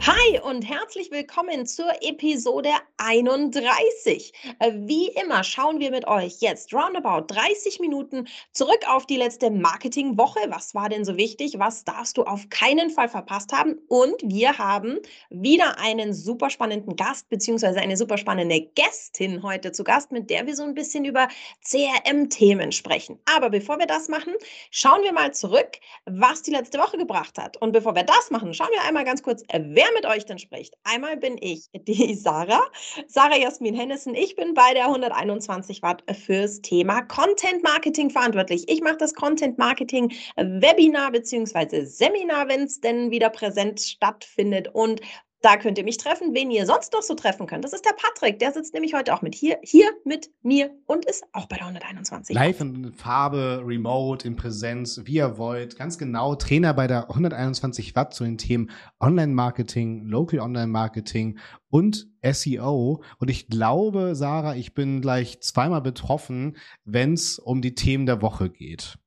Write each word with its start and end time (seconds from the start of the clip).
Hi 0.00 0.38
und 0.44 0.62
herzlich 0.62 1.10
willkommen 1.10 1.66
zur 1.66 1.90
Episode 2.02 2.70
31. 2.98 4.32
Äh, 4.60 4.72
wie 4.74 5.08
immer 5.08 5.42
schauen 5.42 5.80
wir 5.80 5.90
mit 5.90 6.06
euch 6.06 6.36
jetzt 6.38 6.72
roundabout 6.72 7.26
30 7.34 7.80
Minuten 7.80 8.28
zurück 8.52 8.78
auf 8.88 9.06
die 9.06 9.16
letzte 9.16 9.50
Marketingwoche. 9.50 10.38
Was 10.50 10.74
war 10.74 10.88
denn 10.88 11.04
so 11.04 11.16
wichtig? 11.16 11.58
Was 11.58 11.84
darfst 11.84 12.16
du 12.16 12.22
auf 12.22 12.48
keinen 12.48 12.90
Fall 12.90 13.08
verpasst 13.08 13.52
haben? 13.52 13.76
Und 13.88 14.14
wir 14.22 14.56
haben 14.58 15.00
wieder 15.30 15.78
einen 15.80 16.14
super 16.14 16.48
spannenden 16.48 16.94
Gast 16.94 17.28
beziehungsweise 17.28 17.80
eine 17.80 17.96
super 17.96 18.18
spannende 18.18 18.60
Gästin 18.60 19.42
heute 19.42 19.72
zu 19.72 19.82
Gast, 19.82 20.12
mit 20.12 20.30
der 20.30 20.46
wir 20.46 20.54
so 20.54 20.62
ein 20.62 20.74
bisschen 20.74 21.04
über 21.04 21.26
CRM-Themen 21.68 22.70
sprechen. 22.70 23.18
Aber 23.34 23.50
bevor 23.50 23.80
wir 23.80 23.86
das 23.86 24.08
machen, 24.08 24.34
schauen 24.70 25.02
wir 25.02 25.12
mal 25.12 25.34
zurück, 25.34 25.78
was 26.06 26.42
die 26.42 26.52
letzte 26.52 26.78
Woche 26.78 26.98
gebracht 26.98 27.36
hat. 27.36 27.56
Und 27.56 27.72
bevor 27.72 27.96
wir 27.96 28.04
das 28.04 28.30
machen, 28.30 28.54
schauen 28.54 28.70
wir 28.72 28.82
einmal 28.86 29.04
ganz 29.04 29.22
kurz, 29.22 29.42
wer 29.52 29.87
mit 29.94 30.06
euch 30.06 30.24
denn 30.24 30.38
spricht. 30.38 30.74
Einmal 30.84 31.16
bin 31.16 31.36
ich, 31.40 31.68
die 31.72 32.14
Sarah, 32.14 32.64
Sarah 33.06 33.36
Jasmin 33.36 33.74
Hennissen. 33.74 34.14
Ich 34.14 34.36
bin 34.36 34.54
bei 34.54 34.74
der 34.74 34.86
121 34.86 35.82
Watt 35.82 36.02
fürs 36.24 36.60
Thema 36.60 37.02
Content 37.02 37.62
Marketing 37.62 38.10
verantwortlich. 38.10 38.68
Ich 38.68 38.80
mache 38.80 38.96
das 38.98 39.14
Content 39.14 39.58
Marketing 39.58 40.12
Webinar 40.36 41.12
bzw. 41.12 41.84
Seminar, 41.84 42.48
wenn 42.48 42.62
es 42.62 42.80
denn 42.80 43.10
wieder 43.10 43.30
präsent 43.30 43.80
stattfindet 43.80 44.68
und 44.72 45.00
da 45.40 45.56
könnt 45.56 45.78
ihr 45.78 45.84
mich 45.84 45.98
treffen, 45.98 46.34
wen 46.34 46.50
ihr 46.50 46.66
sonst 46.66 46.92
noch 46.92 47.02
so 47.02 47.14
treffen 47.14 47.46
könnt. 47.46 47.64
Das 47.64 47.72
ist 47.72 47.84
der 47.84 47.94
Patrick, 47.96 48.38
der 48.38 48.52
sitzt 48.52 48.74
nämlich 48.74 48.94
heute 48.94 49.14
auch 49.14 49.22
mit 49.22 49.34
hier, 49.34 49.58
hier 49.62 49.88
mit 50.04 50.30
mir 50.42 50.70
und 50.86 51.04
ist 51.04 51.24
auch 51.32 51.46
bei 51.46 51.56
der 51.56 51.66
121. 51.66 52.34
Live 52.34 52.60
in 52.60 52.92
Farbe, 52.92 53.62
remote, 53.64 54.26
in 54.26 54.36
Präsenz, 54.36 55.00
wie 55.04 55.14
ihr 55.14 55.38
wollt. 55.38 55.76
Ganz 55.76 55.98
genau, 55.98 56.34
Trainer 56.34 56.74
bei 56.74 56.86
der 56.86 57.08
121 57.08 57.94
Watt 57.94 58.14
zu 58.14 58.24
den 58.24 58.38
Themen 58.38 58.70
Online-Marketing, 59.00 60.06
Local 60.06 60.40
Online-Marketing 60.40 61.38
und 61.70 62.08
SEO. 62.22 63.02
Und 63.18 63.30
ich 63.30 63.48
glaube, 63.48 64.16
Sarah, 64.16 64.56
ich 64.56 64.74
bin 64.74 65.00
gleich 65.00 65.40
zweimal 65.40 65.82
betroffen, 65.82 66.56
wenn 66.84 67.12
es 67.12 67.38
um 67.38 67.62
die 67.62 67.74
Themen 67.74 68.06
der 68.06 68.22
Woche 68.22 68.50
geht. 68.50 68.98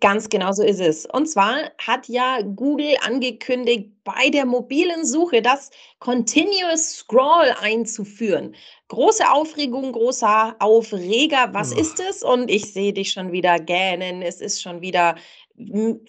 Ganz 0.00 0.28
genau 0.28 0.52
so 0.52 0.62
ist 0.62 0.80
es. 0.80 1.06
Und 1.06 1.28
zwar 1.28 1.70
hat 1.78 2.08
ja 2.08 2.40
Google 2.42 2.96
angekündigt, 3.04 3.90
bei 4.04 4.28
der 4.30 4.44
mobilen 4.44 5.04
Suche 5.04 5.40
das 5.40 5.70
Continuous 6.00 6.96
Scroll 6.96 7.54
einzuführen. 7.60 8.54
Große 8.88 9.28
Aufregung, 9.30 9.92
großer 9.92 10.56
Aufreger. 10.58 11.50
Was 11.52 11.74
oh. 11.74 11.80
ist 11.80 12.00
es? 12.00 12.22
Und 12.22 12.50
ich 12.50 12.72
sehe 12.72 12.92
dich 12.92 13.10
schon 13.10 13.32
wieder 13.32 13.58
gähnen. 13.58 14.22
Es 14.22 14.40
ist 14.40 14.62
schon 14.62 14.80
wieder 14.80 15.16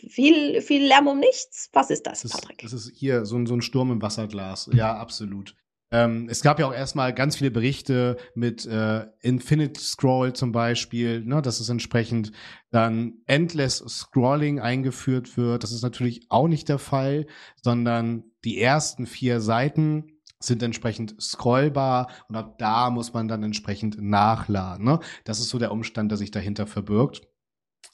viel, 0.08 0.62
viel 0.62 0.88
Lärm 0.88 1.08
um 1.08 1.20
nichts. 1.20 1.70
Was 1.74 1.90
ist 1.90 2.06
das, 2.08 2.28
Patrick? 2.28 2.62
Das 2.62 2.74
ist 2.74 2.92
hier 2.96 3.26
so, 3.26 3.44
so 3.46 3.56
ein 3.56 3.62
Sturm 3.62 3.92
im 3.92 4.02
Wasserglas. 4.02 4.70
Ja, 4.74 4.96
absolut. 4.96 5.56
Ähm, 5.92 6.28
es 6.30 6.42
gab 6.42 6.60
ja 6.60 6.68
auch 6.68 6.74
erstmal 6.74 7.14
ganz 7.14 7.38
viele 7.38 7.52
Berichte 7.52 8.18
mit 8.36 8.66
äh, 8.66 9.08
Infinite 9.22 9.80
Scroll 9.80 10.34
zum 10.34 10.52
Beispiel, 10.52 11.22
ne, 11.26 11.42
dass 11.42 11.60
es 11.60 11.70
entsprechend 11.70 12.32
dann 12.72 13.14
Endless 13.26 13.78
Scrolling 13.88 14.60
eingeführt 14.60 15.36
wird. 15.36 15.64
Das 15.64 15.72
ist 15.72 15.82
natürlich 15.82 16.26
auch 16.30 16.48
nicht 16.48 16.70
der 16.70 16.80
Fall, 16.80 17.26
sondern 17.62 18.24
die 18.44 18.62
ersten 18.62 19.08
vier 19.08 19.42
Seiten 19.42 20.20
sind 20.40 20.64
entsprechend 20.64 21.22
scrollbar 21.22 22.10
und 22.30 22.36
ab 22.36 22.58
da 22.60 22.90
muss 22.92 23.14
man 23.14 23.28
dann 23.28 23.44
entsprechend 23.44 24.02
nachladen. 24.02 24.86
Ne? 24.86 25.00
Das 25.26 25.40
ist 25.40 25.50
so 25.50 25.60
der 25.60 25.72
Umstand, 25.72 26.12
der 26.12 26.18
sich 26.18 26.32
dahinter 26.32 26.66
verbirgt. 26.66 27.28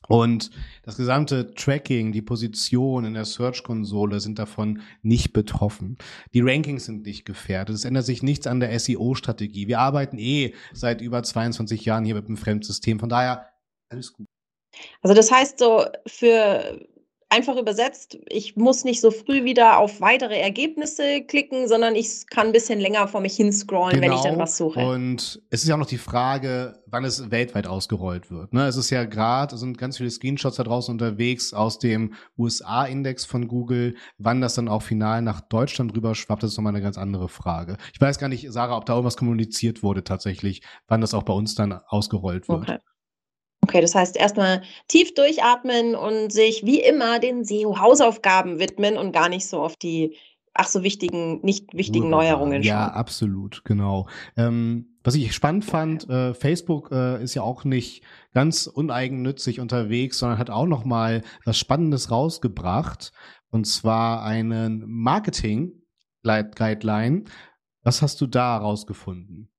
Und 0.07 0.51
das 0.84 0.97
gesamte 0.97 1.53
Tracking, 1.53 2.12
die 2.12 2.22
Position 2.22 3.06
in 3.06 3.16
der 3.16 3.25
Search-Konsole 3.25 4.19
sind 4.19 4.38
davon 4.38 4.81
nicht 5.01 5.34
betroffen. 5.34 5.97
Die 6.34 6.41
Rankings 6.41 6.85
sind 6.85 7.06
nicht 7.06 7.25
gefährdet. 7.25 7.75
Es 7.75 7.85
ändert 7.85 8.06
sich 8.06 8.22
nichts 8.22 8.46
an 8.46 8.59
der 8.59 8.78
SEO-Strategie. 8.79 9.68
Wir 9.68 9.79
arbeiten 9.79 10.18
eh 10.19 10.53
seit 10.73 11.01
über 11.01 11.23
22 11.23 11.85
Jahren 11.85 12.06
hier 12.06 12.16
mit 12.16 12.28
einem 12.28 12.38
Fremdsystem. 12.38 13.00
Von 13.00 13.09
daher 13.09 13.50
alles 13.90 14.13
gut. 14.13 14.28
Also 15.01 15.16
das 15.16 15.31
heißt 15.31 15.57
so, 15.57 15.85
für 16.06 16.85
einfach 17.35 17.57
übersetzt, 17.57 18.18
ich 18.29 18.56
muss 18.56 18.85
nicht 18.85 19.01
so 19.01 19.12
früh 19.12 19.44
wieder 19.44 19.78
auf 19.79 20.00
weitere 20.00 20.40
Ergebnisse 20.40 21.22
klicken, 21.22 21.68
sondern 21.68 21.96
ich 21.96 22.28
kann 22.28 22.47
ein 22.47 22.53
bisschen 22.53 22.79
länger 22.79 23.07
vor 23.07 23.19
mich 23.19 23.35
hin 23.35 23.51
scrollen, 23.51 24.00
genau. 24.00 24.07
wenn 24.07 24.13
ich 24.13 24.22
dann 24.22 24.34
genau. 24.34 24.44
was 24.44 24.57
suche. 24.57 24.79
Und 24.79 25.41
es 25.50 25.63
ist 25.63 25.68
ja 25.68 25.75
auch 25.75 25.79
noch 25.79 25.85
die 25.85 25.97
Frage, 25.97 26.81
wann 26.88 27.03
es 27.03 27.31
weltweit 27.31 27.68
ausgerollt 27.68 28.31
wird. 28.31 28.53
Ne? 28.53 28.66
Es 28.68 28.78
ist 28.78 28.90
ja 28.90 29.03
gerade, 29.03 29.56
es 29.56 29.62
sind 29.62 29.78
ganz 29.78 29.97
viele 29.97 30.09
Screenshots 30.09 30.56
da 30.56 30.63
draußen 30.63 30.94
unterwegs 30.94 31.53
aus 31.53 31.78
dem 31.78 32.13
USA-Index 32.38 33.25
von 33.25 33.47
Google. 33.47 33.96
Wann 34.17 34.40
das 34.40 34.56
dann 34.56 34.69
auch 34.69 34.81
final 34.81 35.22
nach 35.22 35.41
Deutschland 35.41 35.96
rüber 35.96 36.16
schwappt, 36.16 36.44
das 36.44 36.52
ist 36.52 36.57
nochmal 36.57 36.73
eine 36.73 36.81
ganz 36.81 36.97
andere 36.97 37.28
Frage. 37.28 37.78
Ich 37.94 38.00
weiß 38.00 38.17
gar 38.17 38.29
nicht, 38.29 38.50
Sarah, 38.52 38.78
ob 38.78 38.85
da 38.85 38.94
irgendwas 38.94 39.17
kommuniziert 39.17 39.84
wurde 39.84 40.03
tatsächlich, 40.03 40.62
wann 40.88 41.02
das 41.02 41.13
auch 41.13 41.23
bei 41.23 41.34
uns 41.34 41.56
dann 41.56 41.73
ausgerollt 41.73 42.47
wird. 42.47 42.62
Okay. 42.62 42.78
Okay, 43.65 43.81
das 43.81 43.95
heißt 43.95 44.15
erstmal 44.15 44.61
tief 44.87 45.15
durchatmen 45.15 45.95
und 45.95 46.31
sich 46.31 46.63
wie 46.65 46.79
immer 46.81 47.17
den 47.17 47.43
SEO-Hausaufgaben 47.43 48.59
widmen 48.59 48.95
und 48.95 49.11
gar 49.11 49.27
nicht 49.27 49.47
so 49.47 49.59
auf 49.59 49.75
die 49.75 50.15
ach 50.53 50.67
so 50.67 50.83
wichtigen, 50.83 51.41
nicht 51.41 51.73
wichtigen 51.73 52.09
Neuerungen 52.11 52.63
schauen. 52.63 52.69
Ja, 52.69 52.87
absolut, 52.87 53.65
genau. 53.65 54.07
Ähm, 54.37 54.97
was 55.03 55.15
ich 55.15 55.33
spannend 55.33 55.65
fand, 55.65 56.07
äh, 56.09 56.35
Facebook 56.35 56.91
äh, 56.91 57.23
ist 57.23 57.33
ja 57.33 57.41
auch 57.41 57.63
nicht 57.65 58.03
ganz 58.33 58.67
uneigennützig 58.67 59.59
unterwegs, 59.59 60.19
sondern 60.19 60.37
hat 60.37 60.51
auch 60.51 60.67
noch 60.67 60.85
mal 60.85 61.23
was 61.43 61.57
Spannendes 61.57 62.11
rausgebracht 62.11 63.13
und 63.49 63.65
zwar 63.65 64.23
einen 64.23 64.83
Marketing 64.85 65.81
Guideline. 66.23 67.23
Was 67.81 68.03
hast 68.03 68.21
du 68.21 68.27
da 68.27 68.57
rausgefunden? 68.57 69.49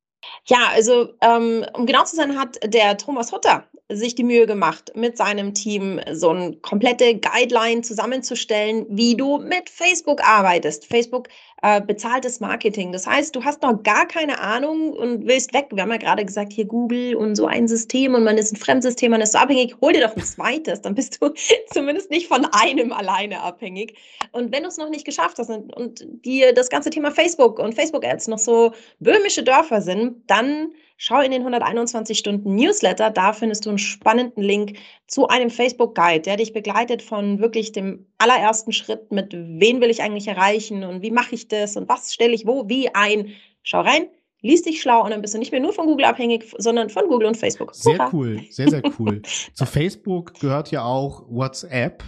Ja, 0.46 0.68
also 0.72 1.08
ähm, 1.20 1.64
um 1.74 1.86
genau 1.86 2.04
zu 2.04 2.16
sein, 2.16 2.38
hat 2.38 2.58
der 2.64 2.96
Thomas 2.96 3.32
Hutter 3.32 3.64
sich 3.88 4.14
die 4.14 4.24
Mühe 4.24 4.46
gemacht, 4.46 4.92
mit 4.94 5.16
seinem 5.16 5.54
Team 5.54 6.00
so 6.12 6.30
eine 6.30 6.56
komplette 6.56 7.18
Guideline 7.18 7.82
zusammenzustellen, 7.82 8.86
wie 8.88 9.16
du 9.16 9.38
mit 9.38 9.70
Facebook 9.70 10.26
arbeitest. 10.26 10.86
Facebook 10.86 11.28
äh, 11.62 11.80
bezahltes 11.80 12.40
Marketing. 12.40 12.92
Das 12.92 13.06
heißt, 13.06 13.34
du 13.34 13.42
hast 13.44 13.62
noch 13.62 13.82
gar 13.82 14.06
keine 14.06 14.40
Ahnung 14.40 14.92
und 14.92 15.26
willst 15.26 15.54
weg. 15.54 15.68
Wir 15.72 15.82
haben 15.82 15.90
ja 15.90 15.96
gerade 15.96 16.24
gesagt, 16.24 16.52
hier 16.52 16.66
Google 16.66 17.16
und 17.16 17.34
so 17.34 17.46
ein 17.46 17.66
System 17.66 18.14
und 18.14 18.24
man 18.24 18.36
ist 18.36 18.52
ein 18.52 18.56
Fremdsystem, 18.56 19.10
man 19.10 19.22
ist 19.22 19.32
so 19.32 19.38
abhängig. 19.38 19.74
Hol 19.80 19.94
dir 19.94 20.06
doch 20.06 20.14
ein 20.14 20.22
zweites, 20.22 20.82
dann 20.82 20.94
bist 20.94 21.20
du 21.20 21.32
zumindest 21.72 22.10
nicht 22.10 22.28
von 22.28 22.46
einem 22.52 22.92
alleine 22.92 23.40
abhängig. 23.40 23.94
Und 24.32 24.52
wenn 24.52 24.64
du 24.64 24.68
es 24.68 24.76
noch 24.76 24.90
nicht 24.90 25.06
geschafft 25.06 25.38
hast 25.38 25.48
und, 25.48 25.74
und 25.74 26.06
dir 26.24 26.52
das 26.52 26.68
ganze 26.68 26.90
Thema 26.90 27.10
Facebook 27.10 27.58
und 27.58 27.74
Facebook-Ads 27.74 28.28
noch 28.28 28.38
so 28.38 28.72
böhmische 29.00 29.42
Dörfer 29.42 29.80
sind, 29.80 30.22
dann 30.26 30.72
schau 30.96 31.20
in 31.20 31.30
den 31.30 31.42
121 31.42 32.18
Stunden 32.18 32.54
Newsletter. 32.54 33.10
Da 33.10 33.32
findest 33.32 33.66
du 33.66 33.70
einen 33.70 33.78
spannenden 33.78 34.42
Link 34.42 34.78
zu 35.06 35.28
einem 35.28 35.50
Facebook-Guide, 35.50 36.22
der 36.22 36.36
dich 36.36 36.52
begleitet 36.52 37.02
von 37.02 37.38
wirklich 37.38 37.72
dem 37.72 38.06
allerersten 38.18 38.72
Schritt 38.72 39.12
mit, 39.12 39.32
wen 39.32 39.80
will 39.80 39.90
ich 39.90 40.02
eigentlich 40.02 40.28
erreichen 40.28 40.84
und 40.84 41.02
wie 41.02 41.10
mache 41.10 41.34
ich 41.34 41.48
das 41.48 41.76
und 41.76 41.88
was 41.88 42.12
stelle 42.12 42.34
ich 42.34 42.46
wo, 42.46 42.68
wie 42.68 42.94
ein. 42.94 43.32
Schau 43.62 43.80
rein, 43.80 44.06
lies 44.42 44.62
dich 44.62 44.80
schlau 44.80 45.04
und 45.04 45.10
dann 45.10 45.22
bist 45.22 45.34
du 45.34 45.38
nicht 45.38 45.52
mehr 45.52 45.60
nur 45.60 45.72
von 45.72 45.86
Google 45.86 46.06
abhängig, 46.06 46.54
sondern 46.58 46.88
von 46.88 47.08
Google 47.08 47.28
und 47.28 47.36
Facebook. 47.36 47.74
Sehr 47.74 48.08
cool, 48.12 48.40
sehr, 48.50 48.70
sehr 48.70 48.82
cool. 48.98 49.22
Zu 49.54 49.66
Facebook 49.66 50.38
gehört 50.40 50.70
ja 50.70 50.84
auch 50.84 51.24
WhatsApp. 51.28 52.02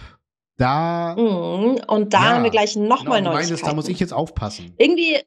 Da. 0.57 1.15
Mm, 1.15 1.79
und 1.87 2.13
da 2.13 2.21
ja, 2.21 2.29
haben 2.31 2.43
wir 2.43 2.49
gleich 2.49 2.75
nochmal 2.75 3.19
genau, 3.19 3.31
Neuigkeiten. 3.31 3.65
da 3.65 3.73
muss 3.73 3.87
ich 3.87 3.97
jetzt 3.97 4.11
aufpassen. 4.11 4.73
Irgendwie 4.77 5.17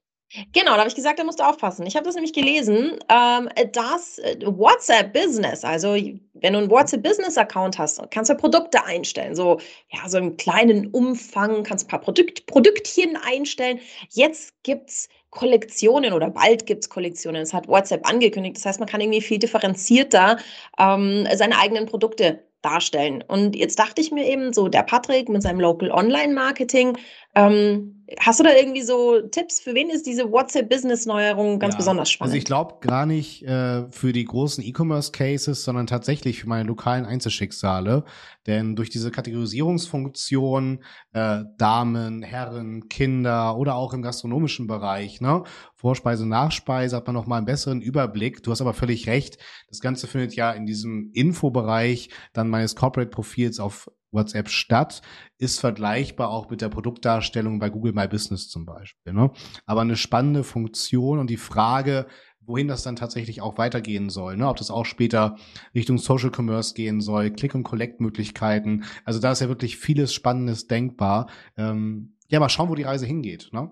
Genau, 0.52 0.72
da 0.72 0.78
habe 0.78 0.88
ich 0.88 0.94
gesagt, 0.94 1.18
da 1.18 1.24
musst 1.24 1.40
du 1.40 1.44
aufpassen. 1.44 1.86
Ich 1.86 1.94
habe 1.94 2.06
das 2.06 2.14
nämlich 2.14 2.32
gelesen, 2.32 2.98
ähm, 3.08 3.48
dass 3.72 4.18
äh, 4.18 4.36
WhatsApp 4.44 5.12
Business, 5.12 5.62
also 5.62 5.94
wenn 5.94 6.52
du 6.52 6.58
einen 6.58 6.70
WhatsApp 6.70 7.02
Business 7.02 7.36
Account 7.36 7.78
hast, 7.78 8.00
kannst 8.10 8.30
du 8.30 8.34
Produkte 8.34 8.82
einstellen. 8.84 9.34
So, 9.34 9.60
ja, 9.92 10.08
so 10.08 10.18
im 10.18 10.36
kleinen 10.38 10.86
Umfang 10.88 11.64
kannst 11.64 11.84
du 11.84 11.86
ein 11.86 11.90
paar 11.90 12.00
Produkt, 12.00 12.46
Produktchen 12.46 13.16
einstellen. 13.16 13.78
Jetzt 14.10 14.54
gibt 14.62 14.90
es 14.90 15.08
Kollektionen 15.30 16.12
oder 16.12 16.30
bald 16.30 16.66
gibt 16.66 16.84
es 16.84 16.90
Kollektionen. 16.90 17.42
Das 17.42 17.52
hat 17.52 17.68
WhatsApp 17.68 18.08
angekündigt. 18.08 18.56
Das 18.56 18.64
heißt, 18.64 18.80
man 18.80 18.88
kann 18.88 19.00
irgendwie 19.00 19.20
viel 19.22 19.38
differenzierter 19.38 20.38
ähm, 20.78 21.26
seine 21.34 21.58
eigenen 21.58 21.86
Produkte 21.86 22.42
darstellen. 22.62 23.22
Und 23.26 23.56
jetzt 23.56 23.78
dachte 23.78 24.00
ich 24.00 24.12
mir 24.12 24.26
eben 24.26 24.52
so, 24.52 24.68
der 24.68 24.82
Patrick 24.84 25.28
mit 25.28 25.42
seinem 25.42 25.60
Local 25.60 25.90
Online 25.90 26.32
Marketing, 26.32 26.96
ähm, 27.34 28.01
hast 28.20 28.40
du 28.40 28.44
da 28.44 28.54
irgendwie 28.54 28.82
so 28.82 29.20
Tipps, 29.20 29.60
für 29.60 29.74
wen 29.74 29.90
ist 29.90 30.06
diese 30.06 30.30
WhatsApp-Business-Neuerung 30.30 31.58
ganz 31.58 31.74
Ja, 31.74 31.78
besonders 31.78 32.10
spannend? 32.10 32.30
Also 32.30 32.38
ich 32.38 32.44
glaube 32.44 32.76
gar 32.80 33.06
nicht 33.06 33.42
äh, 33.44 33.90
für 33.90 34.12
die 34.12 34.24
großen 34.24 34.62
E-Commerce-Cases, 34.64 35.62
sondern 35.62 35.86
tatsächlich 35.86 36.40
für 36.40 36.48
meine 36.48 36.64
lokalen 36.64 37.04
Einzelschicksale. 37.04 38.04
Denn 38.46 38.76
durch 38.76 38.90
diese 38.90 39.10
Kategorisierungsfunktion, 39.10 40.82
äh, 41.12 41.44
Damen, 41.58 42.22
Herren, 42.22 42.88
Kinder 42.88 43.56
oder 43.56 43.76
auch 43.76 43.94
im 43.94 44.02
gastronomischen 44.02 44.66
Bereich, 44.66 45.20
ne, 45.20 45.44
Vorspeise, 45.74 46.26
Nachspeise, 46.26 46.96
hat 46.96 47.06
man 47.06 47.14
noch 47.14 47.26
mal 47.26 47.38
einen 47.38 47.46
besseren 47.46 47.82
Überblick. 47.82 48.42
Du 48.42 48.50
hast 48.50 48.60
aber 48.60 48.74
völlig 48.74 49.06
recht. 49.06 49.38
Das 49.68 49.80
Ganze 49.80 50.06
findet 50.06 50.34
ja 50.34 50.52
in 50.52 50.66
diesem 50.66 51.10
Infobereich 51.12 52.10
dann 52.32 52.48
meines 52.48 52.76
Corporate-Profils 52.76 53.60
auf 53.60 53.90
WhatsApp 54.12 54.48
statt, 54.48 55.02
ist 55.38 55.60
vergleichbar 55.60 56.28
auch 56.28 56.50
mit 56.50 56.60
der 56.60 56.68
Produktdarstellung 56.68 57.58
bei 57.58 57.70
Google 57.70 57.92
My 57.92 58.06
Business 58.06 58.48
zum 58.48 58.64
Beispiel. 58.64 59.12
Ne? 59.12 59.30
Aber 59.66 59.80
eine 59.80 59.96
spannende 59.96 60.44
Funktion 60.44 61.18
und 61.18 61.30
die 61.30 61.36
Frage, 61.36 62.06
wohin 62.44 62.68
das 62.68 62.82
dann 62.82 62.96
tatsächlich 62.96 63.40
auch 63.40 63.58
weitergehen 63.58 64.10
soll. 64.10 64.36
Ne? 64.36 64.48
Ob 64.48 64.56
das 64.56 64.70
auch 64.70 64.84
später 64.84 65.36
Richtung 65.74 65.98
Social 65.98 66.30
Commerce 66.34 66.74
gehen 66.74 67.00
soll, 67.00 67.30
Click- 67.30 67.54
und 67.54 67.62
Collect-Möglichkeiten. 67.62 68.84
Also 69.04 69.20
da 69.20 69.32
ist 69.32 69.40
ja 69.40 69.48
wirklich 69.48 69.76
vieles 69.76 70.12
Spannendes 70.12 70.66
denkbar. 70.66 71.28
Ähm, 71.56 72.16
ja, 72.28 72.40
mal 72.40 72.48
schauen, 72.48 72.68
wo 72.68 72.74
die 72.74 72.82
Reise 72.82 73.06
hingeht. 73.06 73.50
Ne? 73.52 73.70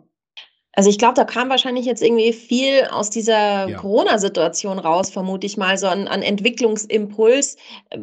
Also 0.81 0.89
ich 0.89 0.97
glaube, 0.97 1.13
da 1.13 1.25
kam 1.25 1.51
wahrscheinlich 1.51 1.85
jetzt 1.85 2.03
irgendwie 2.03 2.33
viel 2.33 2.85
aus 2.91 3.11
dieser 3.11 3.69
Ja. 3.69 3.77
Corona-Situation 3.77 4.79
raus, 4.79 5.11
vermute 5.11 5.47
ich 5.47 5.59
mal, 5.59 5.77
so 5.77 5.87
an, 5.87 6.09
an 6.09 6.23
Entwicklungsimpuls, 6.23 7.59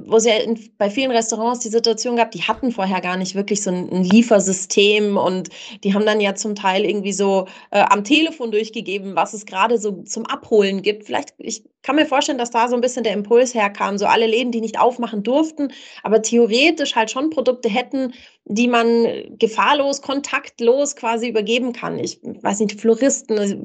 wo 0.05 0.17
es 0.17 0.25
ja 0.25 0.35
in, 0.35 0.59
bei 0.77 0.91
vielen 0.91 1.09
Restaurants 1.09 1.61
die 1.61 1.69
Situation 1.69 2.17
gab, 2.17 2.29
die 2.29 2.43
hatten 2.43 2.71
vorher 2.71 3.01
gar 3.01 3.17
nicht 3.17 3.33
wirklich 3.33 3.63
so 3.63 3.71
ein, 3.71 3.89
ein 3.91 4.03
Liefersystem 4.03 5.17
und 5.17 5.49
die 5.83 5.95
haben 5.95 6.05
dann 6.05 6.21
ja 6.21 6.35
zum 6.35 6.53
Teil 6.53 6.85
irgendwie 6.85 7.13
so 7.13 7.47
äh, 7.71 7.79
am 7.79 8.03
Telefon 8.03 8.51
durchgegeben, 8.51 9.15
was 9.15 9.33
es 9.33 9.47
gerade 9.47 9.79
so 9.79 10.03
zum 10.03 10.27
Abholen 10.27 10.83
gibt. 10.83 11.05
Vielleicht, 11.05 11.33
ich 11.39 11.63
kann 11.87 11.95
mir 11.95 12.05
vorstellen, 12.05 12.37
dass 12.37 12.51
da 12.51 12.67
so 12.67 12.75
ein 12.75 12.81
bisschen 12.81 13.05
der 13.05 13.13
Impuls 13.13 13.53
herkam, 13.53 13.97
so 13.97 14.05
alle 14.07 14.27
Läden, 14.27 14.51
die 14.51 14.59
nicht 14.59 14.77
aufmachen 14.77 15.23
durften, 15.23 15.71
aber 16.03 16.21
theoretisch 16.21 16.97
halt 16.97 17.09
schon 17.11 17.29
Produkte 17.29 17.69
hätten, 17.69 18.13
die 18.49 18.67
man 18.67 19.05
gefahrlos, 19.39 20.01
kontaktlos 20.01 20.95
quasi 20.97 21.27
übergeben 21.29 21.71
kann. 21.73 21.97
Ich 21.99 22.19
weiß 22.23 22.59
nicht, 22.61 22.79
Floristen, 22.79 23.37
also 23.39 23.55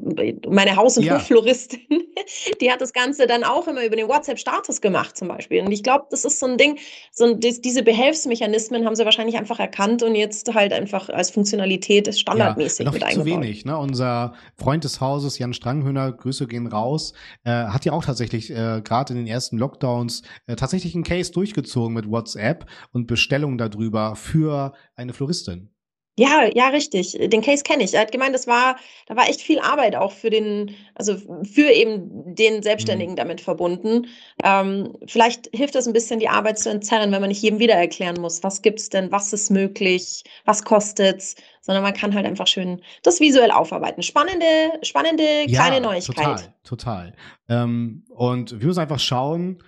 meine 0.49 0.75
Haus- 0.77 0.97
und 0.97 1.03
Ja. 1.03 1.15
Hoffloristin, 1.15 1.79
die 2.61 2.71
hat 2.71 2.79
das 2.81 2.93
Ganze 2.93 3.27
dann 3.27 3.43
auch 3.43 3.67
immer 3.67 3.85
über 3.85 3.95
den 3.97 4.07
WhatsApp-Status 4.07 4.79
gemacht 4.81 5.15
zum 5.17 5.27
Beispiel. 5.27 5.61
Und 5.61 5.71
ich 5.71 5.83
glaube, 5.83 6.05
das 6.11 6.23
ist 6.25 6.39
so 6.39 6.45
ein 6.47 6.57
Ding, 6.57 6.79
so 7.11 7.25
ein, 7.25 7.39
dies- 7.39 7.61
diese 7.61 7.83
Behelfsmechanismen 7.83 8.85
haben 8.85 8.95
sie 8.95 9.05
wahrscheinlich 9.05 9.37
einfach 9.37 9.59
erkannt 9.59 10.01
und 10.03 10.15
jetzt 10.15 10.53
halt 10.53 10.71
einfach 10.73 11.09
als 11.09 11.29
Funktionalität 11.31 12.13
standardmäßig 12.17 12.85
noch 12.85 12.93
mit 12.93 13.03
viel 13.03 13.13
zu 13.13 13.19
eingebaut. 13.21 13.43
wenig. 13.43 13.65
Ne? 13.65 13.77
Unser 13.77 14.33
Freund 14.57 14.83
des 14.83 14.99
Hauses, 15.01 15.39
Jan 15.39 15.53
Stranghöhner, 15.53 16.11
Grüße 16.11 16.47
gehen 16.47 16.67
raus, 16.67 17.13
äh, 17.45 17.51
hat 17.51 17.85
ja 17.85 17.93
auch 17.93 18.03
tatsächlich 18.13 18.51
äh, 18.51 18.81
gerade 18.83 19.13
in 19.13 19.17
den 19.17 19.27
ersten 19.27 19.57
Lockdowns 19.57 20.21
äh, 20.45 20.55
tatsächlich 20.55 20.93
einen 20.93 21.03
Case 21.03 21.31
durchgezogen 21.31 21.93
mit 21.93 22.07
WhatsApp 22.09 22.67
und 22.91 23.07
Bestellungen 23.07 23.57
darüber 23.57 24.15
für 24.15 24.73
eine 24.95 25.13
Floristin. 25.13 25.72
Ja, 26.15 26.47
ja, 26.53 26.67
richtig. 26.67 27.17
Den 27.19 27.41
Case 27.41 27.63
kenne 27.63 27.83
ich. 27.83 27.95
Er 27.95 28.01
hat 28.01 28.11
gemeint, 28.11 28.35
das 28.35 28.45
war, 28.45 28.75
da 29.07 29.15
war 29.15 29.27
echt 29.27 29.41
viel 29.41 29.59
Arbeit 29.59 29.95
auch 29.95 30.11
für 30.11 30.29
den, 30.29 30.75
also 30.93 31.17
für 31.17 31.71
eben 31.71 32.35
den 32.35 32.61
Selbstständigen 32.61 33.15
damit 33.15 33.41
verbunden. 33.41 34.05
Ähm, 34.43 34.95
vielleicht 35.07 35.49
hilft 35.55 35.73
das 35.73 35.87
ein 35.87 35.93
bisschen, 35.93 36.19
die 36.19 36.29
Arbeit 36.29 36.59
zu 36.59 36.69
entzerren, 36.69 37.11
wenn 37.11 37.21
man 37.21 37.29
nicht 37.29 37.41
jedem 37.41 37.57
wieder 37.57 37.73
erklären 37.73 38.21
muss, 38.21 38.43
was 38.43 38.61
gibt's 38.61 38.89
denn, 38.89 39.11
was 39.11 39.33
ist 39.33 39.49
möglich, 39.49 40.23
was 40.45 40.63
kostet's, 40.63 41.35
sondern 41.61 41.83
man 41.83 41.93
kann 41.93 42.13
halt 42.13 42.27
einfach 42.27 42.45
schön 42.45 42.81
das 43.01 43.19
visuell 43.19 43.49
aufarbeiten. 43.49 44.03
Spannende, 44.03 44.45
spannende 44.83 45.47
kleine 45.47 45.81
Neuigkeit. 45.81 46.15
Total, 46.15 46.53
total. 46.63 47.13
Ähm, 47.49 48.05
und 48.09 48.59
wir 48.59 48.67
müssen 48.67 48.81
einfach 48.81 48.99
schauen, 48.99 49.63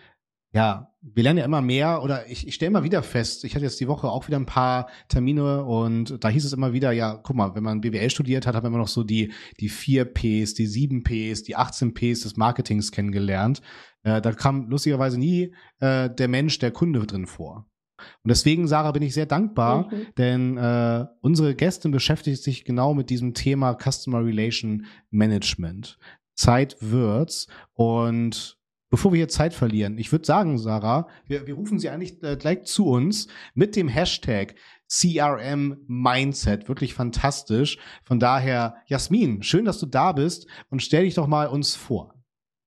ja, 0.56 0.90
wir 1.02 1.22
lernen 1.22 1.40
ja 1.40 1.46
immer 1.46 1.62
mehr 1.62 2.02
oder 2.02 2.30
ich, 2.32 2.48
ich 2.48 2.56
stelle 2.56 2.70
immer 2.70 2.84
wieder 2.84 3.04
fest, 3.04 3.44
ich 3.44 3.54
hatte 3.56 3.66
jetzt 3.66 3.80
die 3.82 3.90
Woche 3.90 4.08
auch 4.08 4.28
wieder 4.28 4.40
ein 4.40 4.46
paar 4.46 4.88
Termine 5.10 5.66
und 5.66 6.24
da 6.24 6.30
hieß 6.30 6.46
es 6.46 6.54
immer 6.54 6.72
wieder, 6.72 6.94
ja, 6.94 7.16
guck 7.16 7.36
mal, 7.36 7.54
wenn 7.56 7.64
man 7.64 7.82
BWL 7.82 8.10
studiert 8.10 8.48
hat, 8.48 8.56
hat 8.56 8.64
man 8.64 8.72
immer 8.72 8.82
noch 8.82 8.88
so 8.88 9.04
die, 9.04 9.34
die 9.60 9.68
4 9.68 10.06
Ps, 10.06 10.54
die 10.54 10.66
7 10.66 11.04
Ps, 11.04 11.44
die 11.44 11.58
18 11.58 11.94
Ps 11.94 12.22
des 12.22 12.38
Marketings 12.38 12.92
kennengelernt. 12.92 13.62
Äh, 14.04 14.22
da 14.22 14.32
kam 14.32 14.70
lustigerweise 14.70 15.20
nie 15.20 15.54
äh, 15.80 16.10
der 16.10 16.28
Mensch, 16.30 16.58
der 16.60 16.72
Kunde 16.72 17.06
drin 17.06 17.28
vor. 17.28 17.68
Und 17.98 18.30
deswegen, 18.30 18.68
Sarah, 18.68 18.92
bin 18.92 19.04
ich 19.04 19.14
sehr 19.14 19.26
dankbar, 19.26 19.90
Mhm. 19.92 20.06
denn 20.18 20.58
äh, 20.58 21.06
unsere 21.22 21.54
Gästin 21.54 21.92
beschäftigt 21.92 22.42
sich 22.42 22.64
genau 22.64 22.94
mit 22.94 23.10
diesem 23.10 23.34
Thema 23.34 23.76
Customer 23.76 24.24
Relation 24.24 24.86
Management. 25.12 25.98
Zeit 26.34 26.78
wird's 26.80 27.48
und 27.74 28.58
bevor 28.96 29.12
wir 29.12 29.18
hier 29.18 29.28
Zeit 29.28 29.54
verlieren, 29.54 29.98
ich 29.98 30.14
würde 30.14 30.26
sagen, 30.26 30.58
Sarah, 30.58 31.10
wir, 31.28 31.48
wir 31.48 31.56
rufen 31.56 31.80
sie 31.80 31.90
eigentlich 31.90 32.24
äh, 32.24 32.38
gleich 32.38 32.64
zu 32.64 32.88
uns 32.88 33.28
mit 33.54 33.76
dem 33.76 33.90
Hashtag 33.90 34.56
CRM 34.88 35.84
Mindset. 35.86 36.70
Wirklich 36.70 36.94
fantastisch. 36.94 37.78
Von 38.06 38.22
daher, 38.22 38.78
Jasmin, 38.86 39.44
schön, 39.44 39.66
dass 39.66 39.80
du 39.80 39.86
da 39.86 40.14
bist 40.14 40.48
und 40.70 40.82
stell 40.82 41.04
dich 41.04 41.16
doch 41.16 41.28
mal 41.28 41.48
uns 41.48 41.76
vor. 41.76 42.14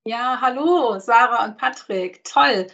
Ja, 0.04 0.38
hallo, 0.42 0.98
Sarah 0.98 1.46
und 1.46 1.56
Patrick. 1.56 2.22
Toll. 2.25 2.66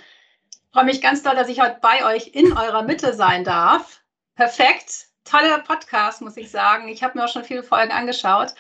Ich 0.51 0.59
freue 0.73 0.87
mich 0.87 1.01
ganz 1.01 1.23
doll, 1.23 1.37
dass 1.37 1.49
ich 1.49 1.61
heute 1.61 1.79
bei 1.81 2.05
euch 2.13 2.35
in 2.35 2.55
eurer 2.55 2.83
Mitte 2.83 3.15
sein 3.15 3.45
darf. 3.45 4.03
Perfekt. 4.35 5.07
Toller 5.23 5.61
Podcast, 5.61 6.23
muss 6.23 6.37
ich 6.37 6.51
sagen. 6.51 6.89
Ich 6.89 7.05
habe 7.05 7.17
mir 7.17 7.25
auch 7.25 7.33
schon 7.33 7.45
viele 7.45 7.63
Folgen 7.63 7.93
angeschaut. 7.93 8.53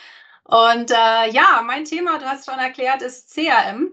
Und 0.44 0.93
äh, 0.93 1.31
ja, 1.32 1.62
mein 1.67 1.85
Thema, 1.85 2.20
du 2.20 2.26
hast 2.26 2.49
schon 2.49 2.61
erklärt, 2.61 3.02
ist 3.02 3.35
CRM. 3.35 3.91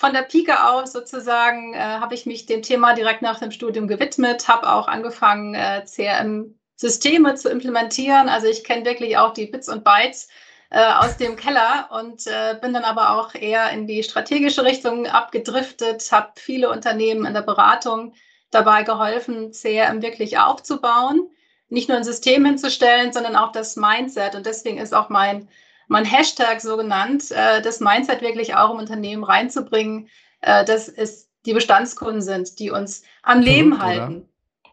Von 0.00 0.14
der 0.14 0.22
Pike 0.22 0.66
auf 0.66 0.86
sozusagen 0.86 1.74
äh, 1.74 1.78
habe 1.78 2.14
ich 2.14 2.24
mich 2.24 2.46
dem 2.46 2.62
Thema 2.62 2.94
direkt 2.94 3.20
nach 3.20 3.38
dem 3.38 3.50
Studium 3.50 3.86
gewidmet, 3.86 4.48
habe 4.48 4.72
auch 4.72 4.88
angefangen, 4.88 5.54
äh, 5.54 5.84
CRM-Systeme 5.84 7.34
zu 7.34 7.50
implementieren. 7.50 8.30
Also 8.30 8.46
ich 8.46 8.64
kenne 8.64 8.86
wirklich 8.86 9.18
auch 9.18 9.34
die 9.34 9.44
Bits 9.44 9.68
und 9.68 9.84
Bytes 9.84 10.28
äh, 10.70 10.80
aus 10.80 11.18
dem 11.18 11.36
Keller 11.36 11.90
und 11.90 12.26
äh, 12.26 12.56
bin 12.62 12.72
dann 12.72 12.84
aber 12.84 13.10
auch 13.10 13.34
eher 13.34 13.68
in 13.72 13.86
die 13.86 14.02
strategische 14.02 14.64
Richtung 14.64 15.06
abgedriftet, 15.06 16.10
habe 16.10 16.32
viele 16.36 16.70
Unternehmen 16.70 17.26
in 17.26 17.34
der 17.34 17.42
Beratung 17.42 18.14
dabei 18.50 18.84
geholfen, 18.84 19.52
CRM 19.52 20.00
wirklich 20.00 20.38
aufzubauen, 20.38 21.28
nicht 21.68 21.90
nur 21.90 21.98
ein 21.98 22.04
System 22.04 22.46
hinzustellen, 22.46 23.12
sondern 23.12 23.36
auch 23.36 23.52
das 23.52 23.76
Mindset. 23.76 24.34
Und 24.34 24.46
deswegen 24.46 24.78
ist 24.78 24.94
auch 24.94 25.10
mein, 25.10 25.46
mein 25.90 26.04
Hashtag 26.04 26.60
so 26.60 26.76
genannt, 26.76 27.32
äh, 27.32 27.60
das 27.60 27.80
Mindset 27.80 28.22
wirklich 28.22 28.54
auch 28.54 28.70
im 28.70 28.78
Unternehmen 28.78 29.24
reinzubringen, 29.24 30.08
äh, 30.40 30.64
dass 30.64 30.88
es 30.88 31.28
die 31.44 31.52
Bestandskunden 31.52 32.22
sind, 32.22 32.60
die 32.60 32.70
uns 32.70 33.02
am 33.22 33.40
Leben 33.40 33.74
Verrückt, 33.74 34.00
halten. 34.00 34.28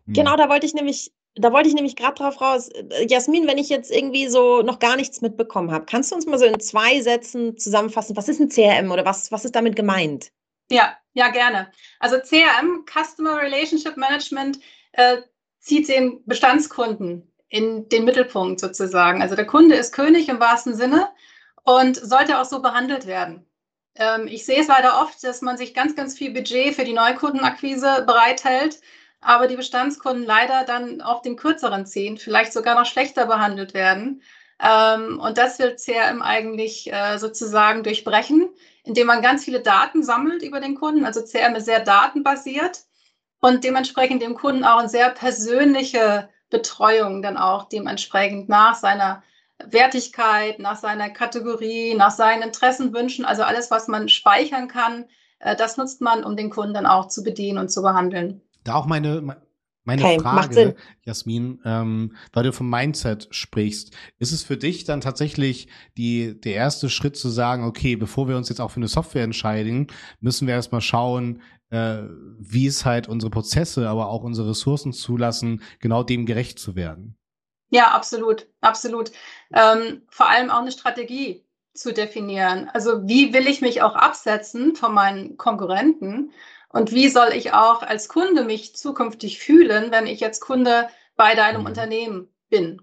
Hm. 0.06 0.14
Genau, 0.14 0.36
da 0.36 0.48
wollte 0.48 0.68
ich 0.68 0.76
nämlich, 0.76 1.12
da 1.36 1.52
wollte 1.52 1.70
ich 1.70 1.76
nämlich 1.76 1.96
gerade 1.96 2.14
drauf 2.14 2.40
raus. 2.40 2.70
Äh, 2.70 3.08
Jasmin, 3.08 3.48
wenn 3.48 3.58
ich 3.58 3.70
jetzt 3.70 3.90
irgendwie 3.90 4.28
so 4.28 4.62
noch 4.62 4.78
gar 4.78 4.96
nichts 4.96 5.22
mitbekommen 5.22 5.72
habe, 5.72 5.86
kannst 5.86 6.12
du 6.12 6.16
uns 6.16 6.28
mal 6.28 6.38
so 6.38 6.46
in 6.46 6.60
zwei 6.60 7.02
Sätzen 7.02 7.58
zusammenfassen, 7.58 8.16
was 8.16 8.30
ist 8.30 8.40
ein 8.40 8.50
CRM 8.50 8.92
oder 8.92 9.04
was, 9.04 9.32
was 9.32 9.44
ist 9.44 9.56
damit 9.56 9.76
gemeint? 9.76 10.32
Ja, 10.70 10.96
ja, 11.14 11.30
gerne. 11.30 11.72
Also 12.00 12.18
CRM, 12.20 12.86
Customer 12.86 13.38
Relationship 13.38 13.98
Management, 13.98 14.60
äh, 14.92 15.18
zieht 15.62 15.90
den 15.90 16.24
Bestandskunden 16.26 17.32
in 17.50 17.88
den 17.90 18.06
Mittelpunkt 18.06 18.60
sozusagen. 18.60 19.22
Also 19.22 19.36
der 19.36 19.48
Kunde 19.48 19.76
ist 19.76 19.94
König 19.94 20.30
im 20.30 20.40
wahrsten 20.40 20.76
Sinne 20.76 21.08
und 21.64 21.96
sollte 21.96 22.40
auch 22.40 22.46
so 22.46 22.62
behandelt 22.62 23.08
werden. 23.08 23.46
Ähm, 23.96 24.28
ich 24.28 24.46
sehe 24.46 24.62
es 24.62 24.68
leider 24.68 25.02
oft, 25.02 25.24
dass 25.24 25.42
man 25.42 25.58
sich 25.58 25.74
ganz, 25.74 25.96
ganz 25.96 26.18
viel 26.18 26.32
Budget 26.32 26.76
für 26.76 26.84
die 26.84 26.94
Neukundenakquise 26.94 28.04
bereithält, 28.06 28.80
aber 29.22 29.48
die 29.48 29.56
Bestandskunden 29.56 30.26
leider 30.26 30.64
dann 30.64 31.02
auf 31.02 31.22
den 31.22 31.36
kürzeren 31.36 31.86
ziehen, 31.86 32.18
vielleicht 32.18 32.54
sogar 32.54 32.76
noch 32.76 32.86
schlechter 32.86 33.26
behandelt 33.26 33.74
werden. 33.74 34.22
Ähm, 34.62 35.20
und 35.20 35.38
das 35.38 35.60
will 35.60 35.76
CRM 35.76 36.22
eigentlich 36.22 36.92
äh, 36.92 37.18
sozusagen 37.18 37.84
durchbrechen, 37.84 38.50
indem 38.84 39.08
man 39.08 39.22
ganz 39.22 39.46
viele 39.46 39.62
Daten 39.62 40.04
sammelt 40.04 40.42
über 40.44 40.60
den 40.60 40.76
Kunden. 40.76 41.06
Also 41.06 41.24
CRM 41.24 41.56
ist 41.56 41.66
sehr 41.66 41.80
datenbasiert 41.80 42.82
und 43.40 43.64
dementsprechend 43.64 44.22
dem 44.22 44.36
Kunden 44.36 44.64
auch 44.64 44.80
eine 44.80 44.90
sehr 44.90 45.10
persönliche 45.10 46.30
Betreuung 46.50 47.22
dann 47.22 47.38
auch 47.38 47.68
dementsprechend 47.70 48.50
nach 48.50 48.76
seiner 48.76 49.24
Wertigkeit, 49.66 50.60
nach 50.60 50.78
seiner 50.78 51.10
Kategorie, 51.10 51.96
nach 51.96 52.12
seinen 52.12 52.44
Interessenwünschen, 52.44 53.26
also 53.26 53.44
alles, 53.44 53.72
was 53.72 53.88
man 53.88 54.08
speichern 54.08 54.68
kann, 54.68 55.06
äh, 55.40 55.56
das 55.56 55.78
nutzt 55.78 56.02
man, 56.02 56.24
um 56.24 56.36
den 56.36 56.50
Kunden 56.50 56.74
dann 56.74 56.86
auch 56.86 57.08
zu 57.08 57.24
bedienen 57.24 57.58
und 57.58 57.70
zu 57.70 57.82
behandeln. 57.82 58.42
Da 58.64 58.76
auch 58.76 58.86
meine, 58.86 59.42
meine 59.88 60.04
Okay. 60.04 60.20
Frage, 60.20 60.76
Jasmin, 61.04 61.62
ähm, 61.64 62.14
weil 62.34 62.44
du 62.44 62.52
vom 62.52 62.70
Mindset 62.70 63.30
sprichst. 63.32 63.96
Ist 64.20 64.34
es 64.34 64.44
für 64.44 64.58
dich 64.58 64.84
dann 64.84 65.00
tatsächlich 65.00 65.70
die, 65.96 66.40
der 66.40 66.56
erste 66.56 66.90
Schritt 66.90 67.16
zu 67.16 67.30
sagen, 67.30 67.64
okay, 67.64 67.96
bevor 67.96 68.28
wir 68.28 68.36
uns 68.36 68.50
jetzt 68.50 68.60
auch 68.60 68.70
für 68.70 68.82
eine 68.82 68.90
Software 68.90 69.24
entscheiden, 69.24 69.88
müssen 70.20 70.46
wir 70.46 70.56
erstmal 70.56 70.82
schauen, 70.82 71.42
äh, 71.70 72.00
wie 72.38 72.68
es 72.68 72.84
halt 72.84 73.08
unsere 73.08 73.30
Prozesse, 73.30 73.88
aber 73.88 74.10
auch 74.10 74.24
unsere 74.24 74.50
Ressourcen 74.50 74.92
zulassen, 74.92 75.64
genau 75.80 76.04
dem 76.04 76.26
gerecht 76.26 76.60
zu 76.60 76.76
werden? 76.76 77.18
Ja, 77.70 77.92
absolut, 77.92 78.46
absolut. 78.60 79.14
Ähm, 79.54 80.02
vor 80.10 80.30
allem 80.30 80.50
auch 80.50 80.62
eine 80.62 80.74
Strategie 80.74 81.46
zu 81.74 81.94
definieren. 81.94 82.70
Also 82.74 83.08
wie 83.08 83.34
will 83.34 83.48
ich 83.48 83.62
mich 83.62 83.82
auch 83.82 83.96
absetzen 83.96 84.76
von 84.76 84.94
meinen 84.94 85.38
Konkurrenten 85.38 86.32
und 86.70 86.92
wie 86.92 87.10
soll 87.10 87.30
ich 87.34 87.54
auch 87.54 87.82
als 87.82 88.10
Kunde 88.10 88.44
mich 88.44 88.76
zukünftig 88.76 89.40
fühlen, 89.40 89.92
wenn 89.92 90.08
ich 90.08 90.20
jetzt 90.20 90.42
Kunde 90.42 90.90
bei 91.16 91.36
deinem 91.36 91.62
mhm. 91.62 91.68
Unternehmen 91.68 92.34
bin? 92.50 92.82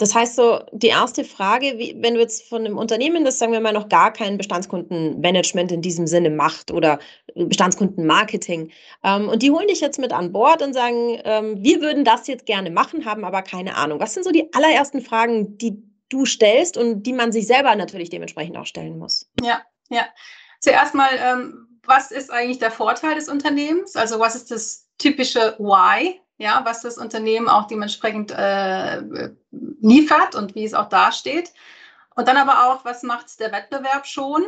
Das 0.00 0.14
heißt 0.14 0.36
so, 0.36 0.60
die 0.72 0.86
erste 0.86 1.24
Frage, 1.24 1.74
wie, 1.76 1.94
wenn 1.98 2.14
du 2.14 2.20
jetzt 2.20 2.48
von 2.48 2.64
einem 2.64 2.78
Unternehmen, 2.78 3.22
das 3.22 3.38
sagen 3.38 3.52
wir 3.52 3.60
mal 3.60 3.74
noch 3.74 3.90
gar 3.90 4.14
kein 4.14 4.38
Bestandskundenmanagement 4.38 5.72
in 5.72 5.82
diesem 5.82 6.06
Sinne 6.06 6.30
macht 6.30 6.70
oder 6.70 7.00
Bestandskundenmarketing, 7.34 8.70
ähm, 9.04 9.28
und 9.28 9.42
die 9.42 9.50
holen 9.50 9.68
dich 9.68 9.82
jetzt 9.82 9.98
mit 9.98 10.14
an 10.14 10.32
Bord 10.32 10.62
und 10.62 10.72
sagen, 10.72 11.20
ähm, 11.24 11.62
wir 11.62 11.82
würden 11.82 12.06
das 12.06 12.28
jetzt 12.28 12.46
gerne 12.46 12.70
machen, 12.70 13.04
haben 13.04 13.26
aber 13.26 13.42
keine 13.42 13.76
Ahnung. 13.76 14.00
Was 14.00 14.14
sind 14.14 14.24
so 14.24 14.30
die 14.30 14.50
allerersten 14.54 15.02
Fragen, 15.02 15.58
die 15.58 15.82
du 16.08 16.24
stellst 16.24 16.78
und 16.78 17.02
die 17.02 17.12
man 17.12 17.30
sich 17.30 17.46
selber 17.46 17.74
natürlich 17.74 18.08
dementsprechend 18.08 18.56
auch 18.56 18.66
stellen 18.66 18.98
muss? 18.98 19.30
Ja, 19.42 19.60
ja. 19.90 20.06
Zuerst 20.60 20.94
mal, 20.94 21.10
ähm, 21.22 21.69
was 21.90 22.10
ist 22.10 22.30
eigentlich 22.30 22.58
der 22.58 22.70
Vorteil 22.70 23.14
des 23.16 23.28
Unternehmens? 23.28 23.96
Also 23.96 24.18
was 24.18 24.34
ist 24.34 24.50
das 24.50 24.88
typische 24.96 25.56
Why? 25.58 26.20
ja, 26.40 26.62
was 26.64 26.80
das 26.80 26.96
Unternehmen 26.96 27.50
auch 27.50 27.66
dementsprechend 27.66 28.32
äh, 28.32 29.02
liefert 29.50 30.34
und 30.34 30.54
wie 30.54 30.64
es 30.64 30.72
auch 30.72 30.88
dasteht. 30.88 31.52
Und 32.16 32.28
dann 32.28 32.38
aber 32.38 32.66
auch, 32.66 32.84
was 32.86 33.02
macht 33.02 33.38
der 33.40 33.52
Wettbewerb 33.52 34.06
schon 34.06 34.46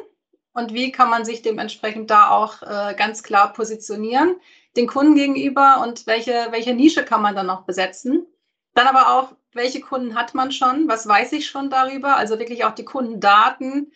und 0.54 0.72
wie 0.72 0.90
kann 0.90 1.11
man 1.11 1.26
sich 1.26 1.42
dementsprechend 1.42 2.11
da 2.11 2.30
auch 2.30 2.62
äh, 2.62 2.94
ganz 2.94 3.22
klar 3.22 3.52
positionieren, 3.52 4.37
den 4.75 4.87
Kunden 4.87 5.16
gegenüber 5.16 5.82
und 5.82 6.06
welche, 6.06 6.49
welche 6.50 6.72
Nische 6.72 7.04
kann 7.04 7.20
man 7.20 7.37
dann 7.37 7.46
noch 7.46 7.64
besetzen. 7.64 8.26
Dann 8.72 8.87
aber 8.87 9.12
auch, 9.12 9.34
welche 9.52 9.82
Kunden 9.82 10.14
hat 10.14 10.32
man 10.32 10.50
schon, 10.50 10.88
was 10.88 11.06
weiß 11.06 11.32
ich 11.32 11.46
schon 11.46 11.68
darüber, 11.68 12.16
also 12.16 12.38
wirklich 12.38 12.64
auch 12.64 12.75
die 12.75 12.87
Kundendaten 12.87 13.92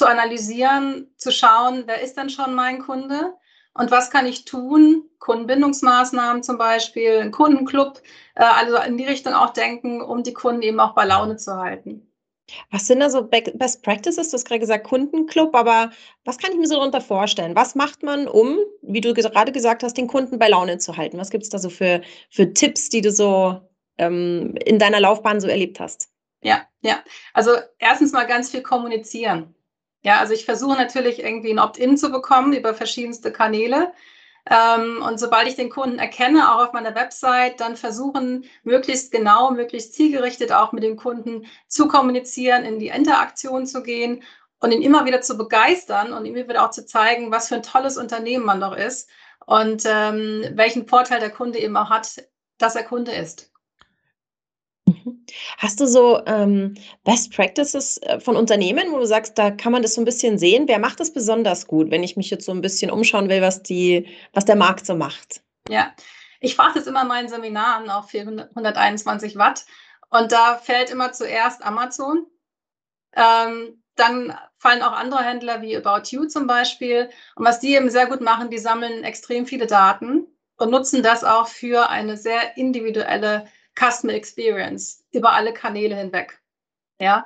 zu 0.00 0.08
analysieren, 0.08 1.12
zu 1.18 1.30
schauen, 1.30 1.82
wer 1.84 2.00
ist 2.00 2.16
denn 2.16 2.30
schon 2.30 2.54
mein 2.54 2.78
Kunde 2.78 3.34
und 3.74 3.90
was 3.90 4.10
kann 4.10 4.26
ich 4.26 4.46
tun? 4.46 5.04
Kundenbindungsmaßnahmen 5.18 6.42
zum 6.42 6.56
Beispiel, 6.56 7.18
ein 7.18 7.30
Kundenclub, 7.32 8.00
äh, 8.34 8.44
also 8.44 8.78
in 8.78 8.96
die 8.96 9.04
Richtung 9.04 9.34
auch 9.34 9.50
denken, 9.50 10.00
um 10.00 10.22
die 10.22 10.32
Kunden 10.32 10.62
eben 10.62 10.80
auch 10.80 10.94
bei 10.94 11.04
Laune 11.04 11.36
zu 11.36 11.54
halten. 11.54 12.10
Was 12.70 12.86
sind 12.86 13.00
da 13.00 13.10
so 13.10 13.24
Best 13.24 13.82
Practices? 13.82 14.30
Du 14.30 14.36
hast 14.36 14.46
gerade 14.46 14.60
gesagt 14.60 14.86
Kundenclub, 14.86 15.54
aber 15.54 15.90
was 16.24 16.38
kann 16.38 16.52
ich 16.52 16.58
mir 16.58 16.66
so 16.66 16.76
darunter 16.76 17.02
vorstellen? 17.02 17.54
Was 17.54 17.74
macht 17.74 18.02
man, 18.02 18.26
um, 18.26 18.56
wie 18.80 19.02
du 19.02 19.12
gerade 19.12 19.52
gesagt 19.52 19.82
hast, 19.82 19.98
den 19.98 20.08
Kunden 20.08 20.38
bei 20.38 20.48
Laune 20.48 20.78
zu 20.78 20.96
halten? 20.96 21.18
Was 21.18 21.28
gibt 21.28 21.44
es 21.44 21.50
da 21.50 21.58
so 21.58 21.68
für, 21.68 22.00
für 22.30 22.54
Tipps, 22.54 22.88
die 22.88 23.02
du 23.02 23.12
so 23.12 23.60
ähm, 23.98 24.54
in 24.64 24.78
deiner 24.78 25.00
Laufbahn 25.00 25.42
so 25.42 25.46
erlebt 25.46 25.78
hast? 25.78 26.08
Ja, 26.40 26.62
ja. 26.80 27.04
Also 27.34 27.50
erstens 27.78 28.12
mal 28.12 28.26
ganz 28.26 28.50
viel 28.50 28.62
kommunizieren. 28.62 29.54
Ja, 30.02 30.18
also 30.18 30.32
ich 30.32 30.44
versuche 30.44 30.76
natürlich 30.76 31.22
irgendwie 31.22 31.50
ein 31.50 31.58
Opt-in 31.58 31.96
zu 31.96 32.10
bekommen 32.10 32.52
über 32.54 32.74
verschiedenste 32.74 33.32
Kanäle. 33.32 33.92
Ähm, 34.50 35.02
und 35.06 35.20
sobald 35.20 35.46
ich 35.48 35.56
den 35.56 35.70
Kunden 35.70 35.98
erkenne, 35.98 36.50
auch 36.50 36.66
auf 36.66 36.72
meiner 36.72 36.94
Website, 36.94 37.60
dann 37.60 37.76
versuchen, 37.76 38.44
möglichst 38.62 39.12
genau, 39.12 39.50
möglichst 39.50 39.94
zielgerichtet 39.94 40.52
auch 40.52 40.72
mit 40.72 40.82
dem 40.82 40.96
Kunden 40.96 41.46
zu 41.68 41.88
kommunizieren, 41.88 42.64
in 42.64 42.78
die 42.78 42.88
Interaktion 42.88 43.66
zu 43.66 43.82
gehen 43.82 44.22
und 44.60 44.72
ihn 44.72 44.82
immer 44.82 45.04
wieder 45.04 45.20
zu 45.20 45.36
begeistern 45.36 46.12
und 46.12 46.24
ihm 46.24 46.34
wieder 46.34 46.64
auch 46.64 46.70
zu 46.70 46.86
zeigen, 46.86 47.30
was 47.30 47.48
für 47.48 47.56
ein 47.56 47.62
tolles 47.62 47.98
Unternehmen 47.98 48.46
man 48.46 48.60
doch 48.60 48.74
ist 48.74 49.10
und 49.46 49.84
ähm, 49.86 50.44
welchen 50.54 50.86
Vorteil 50.88 51.20
der 51.20 51.30
Kunde 51.30 51.58
eben 51.58 51.76
auch 51.76 51.90
hat, 51.90 52.24
dass 52.58 52.76
er 52.76 52.84
Kunde 52.84 53.12
ist. 53.12 53.52
Hast 55.58 55.80
du 55.80 55.86
so 55.86 56.20
ähm, 56.26 56.74
Best 57.04 57.34
Practices 57.34 57.98
äh, 57.98 58.20
von 58.20 58.36
Unternehmen, 58.36 58.92
wo 58.92 58.98
du 58.98 59.06
sagst, 59.06 59.38
da 59.38 59.50
kann 59.50 59.72
man 59.72 59.82
das 59.82 59.94
so 59.94 60.00
ein 60.00 60.04
bisschen 60.04 60.38
sehen? 60.38 60.68
Wer 60.68 60.78
macht 60.78 61.00
das 61.00 61.12
besonders 61.12 61.66
gut, 61.66 61.90
wenn 61.90 62.02
ich 62.02 62.16
mich 62.16 62.30
jetzt 62.30 62.44
so 62.44 62.52
ein 62.52 62.60
bisschen 62.60 62.90
umschauen 62.90 63.28
will, 63.28 63.42
was, 63.42 63.62
die, 63.62 64.06
was 64.32 64.44
der 64.44 64.56
Markt 64.56 64.86
so 64.86 64.94
macht? 64.94 65.42
Ja, 65.68 65.92
ich 66.40 66.56
frage 66.56 66.74
das 66.74 66.86
immer 66.86 67.02
in 67.02 67.08
meinen 67.08 67.28
Seminaren 67.28 67.90
auf 67.90 68.10
421 68.10 69.36
Watt 69.36 69.64
und 70.10 70.32
da 70.32 70.56
fällt 70.56 70.90
immer 70.90 71.12
zuerst 71.12 71.64
Amazon. 71.64 72.26
Ähm, 73.14 73.82
dann 73.96 74.36
fallen 74.58 74.82
auch 74.82 74.92
andere 74.92 75.22
Händler 75.22 75.62
wie 75.62 75.76
About 75.76 76.08
You 76.10 76.26
zum 76.26 76.46
Beispiel. 76.46 77.10
Und 77.34 77.44
was 77.44 77.60
die 77.60 77.74
eben 77.74 77.90
sehr 77.90 78.06
gut 78.06 78.20
machen, 78.20 78.50
die 78.50 78.58
sammeln 78.58 79.04
extrem 79.04 79.46
viele 79.46 79.66
Daten 79.66 80.26
und 80.56 80.70
nutzen 80.70 81.02
das 81.02 81.24
auch 81.24 81.48
für 81.48 81.88
eine 81.90 82.16
sehr 82.16 82.56
individuelle 82.56 83.46
Customer 83.78 84.14
Experience 84.14 85.04
über 85.12 85.32
alle 85.32 85.52
Kanäle 85.52 85.96
hinweg. 85.96 86.40
Ja, 86.98 87.24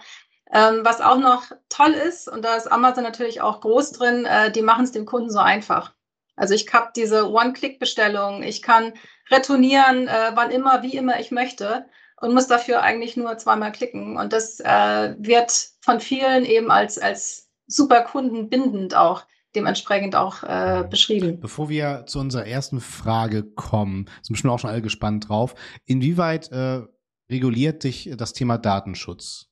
ähm, 0.53 0.81
was 0.85 1.01
auch 1.01 1.19
noch 1.19 1.51
toll 1.69 1.93
ist, 1.93 2.29
und 2.29 2.45
da 2.45 2.55
ist 2.55 2.71
Amazon 2.71 3.03
natürlich 3.03 3.41
auch 3.41 3.61
groß 3.61 3.93
drin, 3.93 4.25
äh, 4.25 4.53
die 4.53 4.63
machen 4.63 4.85
es 4.85 4.93
dem 4.93 5.07
Kunden 5.07 5.31
so 5.31 5.41
einfach. 5.41 5.93
Also 6.37 6.55
ich 6.55 6.73
habe 6.73 6.91
diese 6.95 7.31
One-Click-Bestellung, 7.31 8.43
ich 8.43 8.63
kann 8.63 8.93
retournieren, 9.31 10.09
äh, 10.09 10.33
wann 10.35 10.51
immer, 10.51 10.83
wie 10.83 10.97
immer 10.97 11.19
ich 11.19 11.31
möchte 11.31 11.87
und 12.21 12.35
muss 12.35 12.47
dafür 12.47 12.83
eigentlich 12.83 13.17
nur 13.17 13.37
zweimal 13.39 13.73
klicken. 13.73 14.17
Und 14.17 14.33
das 14.33 14.61
äh, 14.61 15.15
wird 15.19 15.71
von 15.81 16.01
vielen 16.01 16.45
eben 16.45 16.71
als, 16.71 16.99
als 16.99 17.49
super 17.67 18.03
kundenbindend 18.03 18.95
auch 18.95 19.25
dementsprechend 19.55 20.17
auch 20.17 20.43
äh, 20.43 20.85
beschrieben. 20.89 21.41
Bevor 21.41 21.69
wir 21.69 22.05
zu 22.07 22.19
unserer 22.19 22.47
ersten 22.47 22.81
Frage 22.81 23.45
kommen, 23.45 24.07
sind 24.23 24.35
bestimmt 24.35 24.53
auch 24.53 24.59
schon 24.59 24.71
alle 24.71 24.83
gespannt 24.83 25.29
drauf. 25.29 25.55
Inwieweit 25.85 26.51
äh, 26.53 26.83
reguliert 27.31 27.85
dich 27.85 28.11
das 28.17 28.33
Thema 28.33 28.59
Datenschutz? 28.59 29.49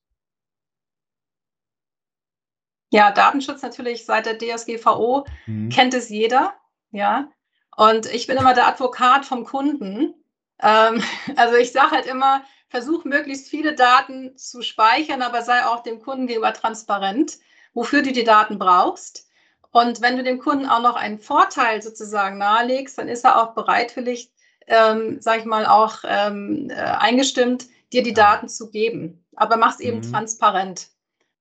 Ja, 2.90 3.10
Datenschutz 3.10 3.62
natürlich 3.62 4.04
seit 4.04 4.26
der 4.26 4.38
DSGVO 4.38 5.26
mhm. 5.46 5.70
kennt 5.70 5.94
es 5.94 6.10
jeder, 6.10 6.54
ja. 6.90 7.30
Und 7.74 8.04
ich 8.06 8.26
bin 8.26 8.36
immer 8.36 8.52
der 8.52 8.68
Advokat 8.68 9.24
vom 9.24 9.44
Kunden. 9.44 10.14
Ähm, 10.60 11.02
also 11.36 11.56
ich 11.56 11.72
sage 11.72 11.92
halt 11.92 12.06
immer, 12.06 12.44
versuch 12.68 13.04
möglichst 13.04 13.48
viele 13.48 13.74
Daten 13.74 14.36
zu 14.36 14.62
speichern, 14.62 15.22
aber 15.22 15.42
sei 15.42 15.64
auch 15.64 15.82
dem 15.82 16.00
Kunden 16.00 16.26
gegenüber 16.26 16.52
transparent, 16.52 17.38
wofür 17.72 18.02
du 18.02 18.12
die 18.12 18.24
Daten 18.24 18.58
brauchst. 18.58 19.26
Und 19.72 20.02
wenn 20.02 20.16
du 20.16 20.22
dem 20.22 20.38
Kunden 20.38 20.66
auch 20.66 20.82
noch 20.82 20.96
einen 20.96 21.18
Vorteil 21.18 21.82
sozusagen 21.82 22.38
nahelegst, 22.38 22.98
dann 22.98 23.08
ist 23.08 23.24
er 23.24 23.42
auch 23.42 23.54
bereitwillig, 23.54 24.30
ähm, 24.66 25.16
sag 25.20 25.40
ich 25.40 25.44
mal, 25.46 25.66
auch 25.66 25.98
ähm, 26.04 26.68
äh, 26.70 26.74
eingestimmt, 26.74 27.66
dir 27.92 28.02
die 28.02 28.12
Daten 28.12 28.48
zu 28.48 28.70
geben. 28.70 29.24
Aber 29.34 29.56
mach 29.56 29.74
es 29.74 29.80
eben 29.80 29.98
mhm. 29.98 30.12
transparent. 30.12 30.88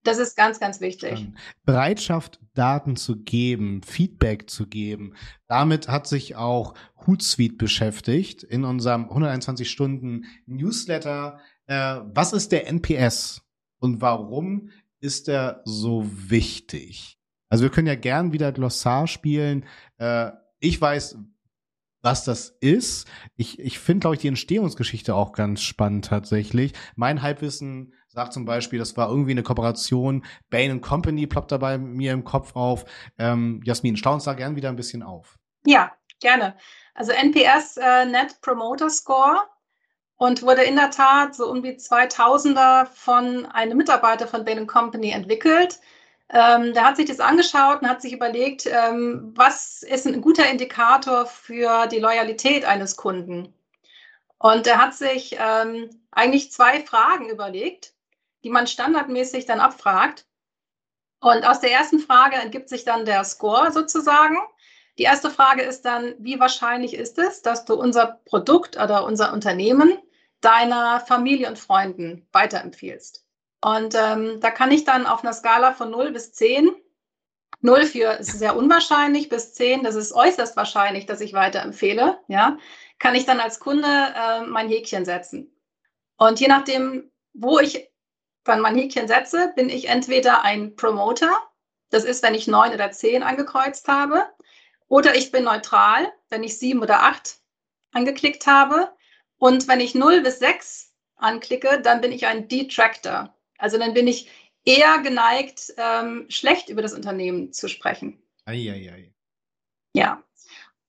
Das 0.04 0.18
ist 0.18 0.36
ganz, 0.36 0.60
ganz 0.60 0.82
wichtig. 0.82 1.28
Bereitschaft, 1.64 2.40
Daten 2.56 2.96
zu 2.96 3.18
geben, 3.18 3.84
Feedback 3.84 4.50
zu 4.50 4.66
geben. 4.66 5.14
Damit 5.48 5.90
hat 5.90 6.08
sich 6.08 6.36
auch 6.36 6.74
Hootsuite 7.06 7.56
beschäftigt 7.56 8.44
in 8.44 8.64
unserem 8.64 9.04
121 9.04 9.70
Stunden 9.70 10.26
Newsletter. 10.48 11.40
Äh, 11.68 12.00
was 12.06 12.34
ist 12.34 12.52
der 12.52 12.68
NPS 12.68 13.42
und 13.80 14.02
warum 14.02 14.70
ist 15.02 15.28
er 15.28 15.62
so 15.66 16.06
wichtig? 16.08 17.21
Also 17.52 17.64
wir 17.64 17.70
können 17.70 17.88
ja 17.88 17.96
gern 17.96 18.32
wieder 18.32 18.54
Glossar 18.54 19.08
spielen. 19.08 19.66
Äh, 19.98 20.32
ich 20.62 20.80
weiß, 20.80 21.18
was 22.02 22.24
das 22.24 22.56
ist. 22.62 23.08
Ich, 23.36 23.60
ich 23.60 23.78
finde, 23.78 24.00
glaube 24.00 24.16
ich, 24.16 24.22
die 24.22 24.30
Entstehungsgeschichte 24.30 25.14
auch 25.14 25.34
ganz 25.34 25.62
spannend 25.62 26.06
tatsächlich. 26.06 26.72
Mein 26.96 27.22
Halbwissen 27.22 27.94
sagt 28.08 28.32
zum 28.32 28.46
Beispiel, 28.46 28.80
das 28.80 28.96
war 28.96 29.10
irgendwie 29.10 29.32
eine 29.32 29.44
Kooperation. 29.44 30.24
Bain 30.50 30.80
Company 30.80 31.28
ploppt 31.28 31.52
dabei 31.52 31.78
mir 31.78 32.14
im 32.14 32.24
Kopf 32.24 32.56
auf. 32.56 32.86
Ähm, 33.20 33.62
Jasmin, 33.66 33.98
stau 33.98 34.14
uns 34.14 34.24
da 34.24 34.34
gern 34.34 34.56
wieder 34.56 34.70
ein 34.70 34.78
bisschen 34.78 35.04
auf. 35.04 35.38
Ja, 35.66 35.92
gerne. 36.22 36.56
Also 36.94 37.12
NPS 37.12 37.76
äh, 37.78 38.06
Net 38.06 38.40
Promoter 38.42 38.90
Score 38.90 39.44
und 40.16 40.42
wurde 40.42 40.64
in 40.64 40.78
der 40.78 40.92
Tat 40.92 41.36
so 41.36 41.52
um 41.52 41.62
die 41.62 41.74
2000er 41.74 42.86
von 42.86 43.46
einem 43.48 43.78
Mitarbeiter 43.78 44.26
von 44.26 44.46
Bain 44.46 44.68
Company 44.68 45.12
entwickelt. 45.12 45.82
Ähm, 46.34 46.74
der 46.74 46.86
hat 46.86 46.96
sich 46.96 47.08
das 47.08 47.20
angeschaut 47.20 47.82
und 47.82 47.90
hat 47.90 48.02
sich 48.02 48.14
überlegt, 48.14 48.66
ähm, 48.66 49.34
was 49.36 49.84
ist 49.84 50.08
ein 50.08 50.22
guter 50.22 50.50
Indikator 50.50 51.26
für 51.26 51.88
die 51.88 52.00
Loyalität 52.00 52.64
eines 52.64 52.96
Kunden. 52.96 53.54
Und 54.38 54.66
er 54.66 54.80
hat 54.80 54.96
sich 54.96 55.36
ähm, 55.38 55.90
eigentlich 56.10 56.52
zwei 56.52 56.80
Fragen 56.82 57.30
überlegt, 57.30 57.94
die 58.44 58.50
man 58.50 58.66
standardmäßig 58.66 59.46
dann 59.46 59.60
abfragt. 59.60 60.26
Und 61.20 61.46
aus 61.46 61.60
der 61.60 61.72
ersten 61.72 62.00
Frage 62.00 62.38
ergibt 62.38 62.70
sich 62.70 62.86
dann 62.86 63.06
der 63.06 63.24
Score 63.26 63.72
sozusagen. 63.72 64.38
Die 64.98 65.04
erste 65.04 65.30
Frage 65.30 65.62
ist 65.64 65.84
dann, 65.84 66.16
wie 66.18 66.40
wahrscheinlich 66.40 66.94
ist 66.94 67.18
es, 67.20 67.42
dass 67.42 67.66
du 67.66 67.76
unser 67.76 68.20
Produkt 68.26 68.78
oder 68.78 69.04
unser 69.06 69.34
Unternehmen 69.34 69.98
deiner 70.40 71.02
Familie 71.02 71.48
und 71.50 71.60
Freunden 71.60 72.26
weiterempfiehlst? 72.32 73.26
Und 73.64 73.96
ähm, 73.96 74.40
da 74.42 74.52
kann 74.52 74.72
ich 74.72 74.86
dann 74.86 75.06
auf 75.06 75.24
einer 75.24 75.34
Skala 75.34 75.74
von 75.74 75.92
0 75.92 76.12
bis 76.12 76.34
10, 76.34 76.72
0 77.62 77.86
für 77.86 78.14
ist 78.14 78.40
sehr 78.40 78.56
unwahrscheinlich, 78.56 79.30
bis 79.30 79.54
10, 79.54 79.84
das 79.84 79.96
ist 79.96 80.14
äußerst 80.14 80.58
wahrscheinlich, 80.58 81.06
dass 81.06 81.22
ich 81.22 81.34
weiterempfehle, 81.34 82.20
ja, 82.28 82.58
kann 82.98 83.14
ich 83.14 83.26
dann 83.26 83.40
als 83.40 83.60
Kunde 83.60 83.88
äh, 83.88 84.42
mein 84.42 84.68
Häkchen 84.68 85.06
setzen. 85.06 85.56
Und 86.18 86.40
je 86.40 86.48
nachdem, 86.48 87.12
wo 87.34 87.60
ich 87.60 87.88
dann 88.44 88.62
mein 88.62 88.76
Häkchen 88.76 89.08
setze, 89.08 89.54
bin 89.56 89.70
ich 89.70 89.90
entweder 89.90 90.44
ein 90.44 90.76
Promoter, 90.76 91.32
das 91.92 92.04
ist, 92.04 92.24
wenn 92.24 92.34
ich 92.34 92.48
neun 92.48 92.74
oder 92.74 92.92
zehn 92.92 93.22
angekreuzt 93.22 93.88
habe, 93.88 94.26
oder 94.88 95.16
ich 95.16 95.32
bin 95.32 95.44
neutral, 95.44 96.12
wenn 96.30 96.44
ich 96.44 96.58
sieben 96.58 96.82
oder 96.82 97.04
acht 97.04 97.38
angeklickt 97.94 98.46
habe. 98.46 98.92
Und 99.38 99.68
wenn 99.68 99.80
ich 99.80 99.96
null 99.96 100.22
bis 100.22 100.40
sechs 100.40 100.94
anklicke, 101.16 101.82
dann 101.82 102.02
bin 102.02 102.12
ich 102.12 102.28
ein 102.28 102.48
Detractor. 102.48 103.34
Also 103.62 103.78
dann 103.78 103.94
bin 103.94 104.08
ich 104.08 104.30
eher 104.66 105.00
geneigt, 105.00 105.74
ähm, 105.78 106.26
schlecht 106.30 106.70
über 106.70 106.82
das 106.82 106.94
Unternehmen 106.94 107.54
zu 107.54 107.68
sprechen. 107.68 108.22
Eieiei. 108.46 109.14
Ja. 109.94 110.24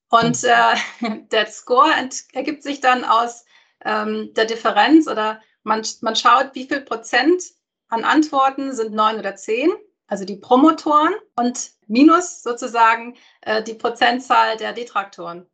Und 0.09 0.43
äh, 0.45 0.76
der 1.31 1.47
Score 1.47 1.91
ergibt 2.33 2.62
sich 2.62 2.81
dann 2.81 3.05
aus 3.05 3.45
ähm, 3.85 4.33
der 4.35 4.47
Differenz 4.47 5.07
oder 5.07 5.41
man, 5.64 5.83
man 6.00 6.17
schaut, 6.17 6.55
wie 6.55 6.67
viel 6.67 6.81
Prozent 6.81 7.43
an 7.88 8.05
Antworten 8.05 8.75
sind 8.75 8.95
neun 8.95 9.19
oder 9.19 9.37
zehn, 9.37 9.71
also 10.07 10.25
die 10.25 10.37
Promotoren, 10.37 11.14
und 11.37 11.73
minus 11.87 12.43
sozusagen 12.43 13.17
äh, 13.43 13.62
die 13.62 13.75
Prozentzahl 13.75 14.57
der 14.57 14.73
Detraktoren. 14.73 15.47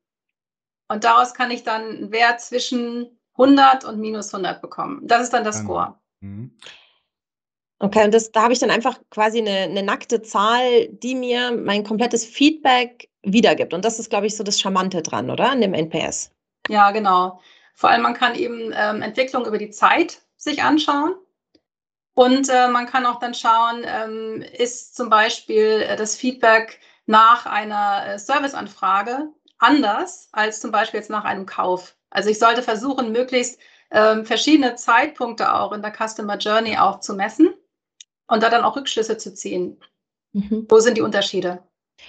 Und 0.89 1.05
daraus 1.05 1.35
kann 1.35 1.51
ich 1.51 1.65
dann 1.65 1.83
einen 1.83 2.13
Wert 2.13 2.41
zwischen 2.41 3.19
100 3.33 3.85
und 3.85 3.99
minus 3.99 4.33
100 4.33 4.63
bekommen. 4.63 5.07
Das 5.07 5.23
ist 5.23 5.33
dann 5.33 5.45
der 5.45 5.53
Score. 5.53 6.01
Mhm. 6.21 6.57
Okay, 7.81 8.05
und 8.05 8.13
das, 8.13 8.33
da 8.33 8.43
habe 8.43 8.53
ich 8.53 8.59
dann 8.59 8.71
einfach 8.71 8.99
quasi 9.11 9.39
eine, 9.39 9.51
eine 9.51 9.85
nackte 9.85 10.21
Zahl, 10.21 10.89
die 10.89 11.15
mir 11.15 11.53
mein 11.53 11.85
komplettes 11.85 12.25
Feedback 12.25 13.09
wiedergibt. 13.23 13.73
Und 13.73 13.85
das 13.85 14.01
ist, 14.01 14.11
glaube 14.11 14.27
ich, 14.27 14.37
so 14.37 14.43
das 14.43 14.61
Charmante 14.61 15.01
dran, 15.03 15.31
oder? 15.31 15.51
An 15.51 15.61
dem 15.61 15.75
NPS. 15.75 16.33
Ja, 16.69 16.91
genau. 16.91 17.41
Vor 17.75 17.91
allem, 17.91 18.03
man 18.03 18.15
kann 18.15 18.35
eben 18.35 18.73
ähm, 18.75 19.03
Entwicklung 19.03 19.47
über 19.47 19.59
die 19.59 19.71
Zeit 19.71 20.21
sich 20.37 20.63
anschauen. 20.63 21.15
Und 22.15 22.49
äh, 22.49 22.67
man 22.67 22.87
kann 22.87 23.07
auch 23.07 23.21
dann 23.21 23.33
schauen, 23.33 23.85
ähm, 23.85 24.43
ist 24.59 24.97
zum 24.97 25.09
Beispiel 25.09 25.85
äh, 25.89 25.95
das 25.95 26.17
Feedback 26.17 26.81
nach 27.07 27.47
einer 27.47 28.07
äh, 28.07 28.19
Serviceanfrage 28.19 29.29
anders 29.59 30.29
als 30.33 30.61
zum 30.61 30.73
Beispiel 30.73 30.99
jetzt 30.99 31.11
nach 31.11 31.25
einem 31.25 31.47
Kauf. 31.47 31.95
Also 32.11 32.29
ich 32.29 32.41
sollte 32.41 32.65
versuchen, 32.65 33.13
möglichst 33.13 33.61
ähm, 33.93 34.27
verschiedene 34.27 34.75
Zeitpunkte 34.75 35.55
auch 35.55 35.73
in 35.73 35.81
der 35.81 35.93
Customer 35.93 36.37
Journey 36.39 36.77
auch 36.77 36.99
zu 36.99 37.15
messen 37.15 37.55
und 38.29 38.43
da 38.43 38.51
dann 38.51 38.65
auch 38.65 38.77
Rückschlüsse 38.77 39.17
zu 39.19 39.35
ziehen. 39.35 39.81
Mhm. 40.33 40.67
Wo 40.69 40.79
sind 40.79 40.97
die 40.97 41.03
Unterschiede? 41.03 41.63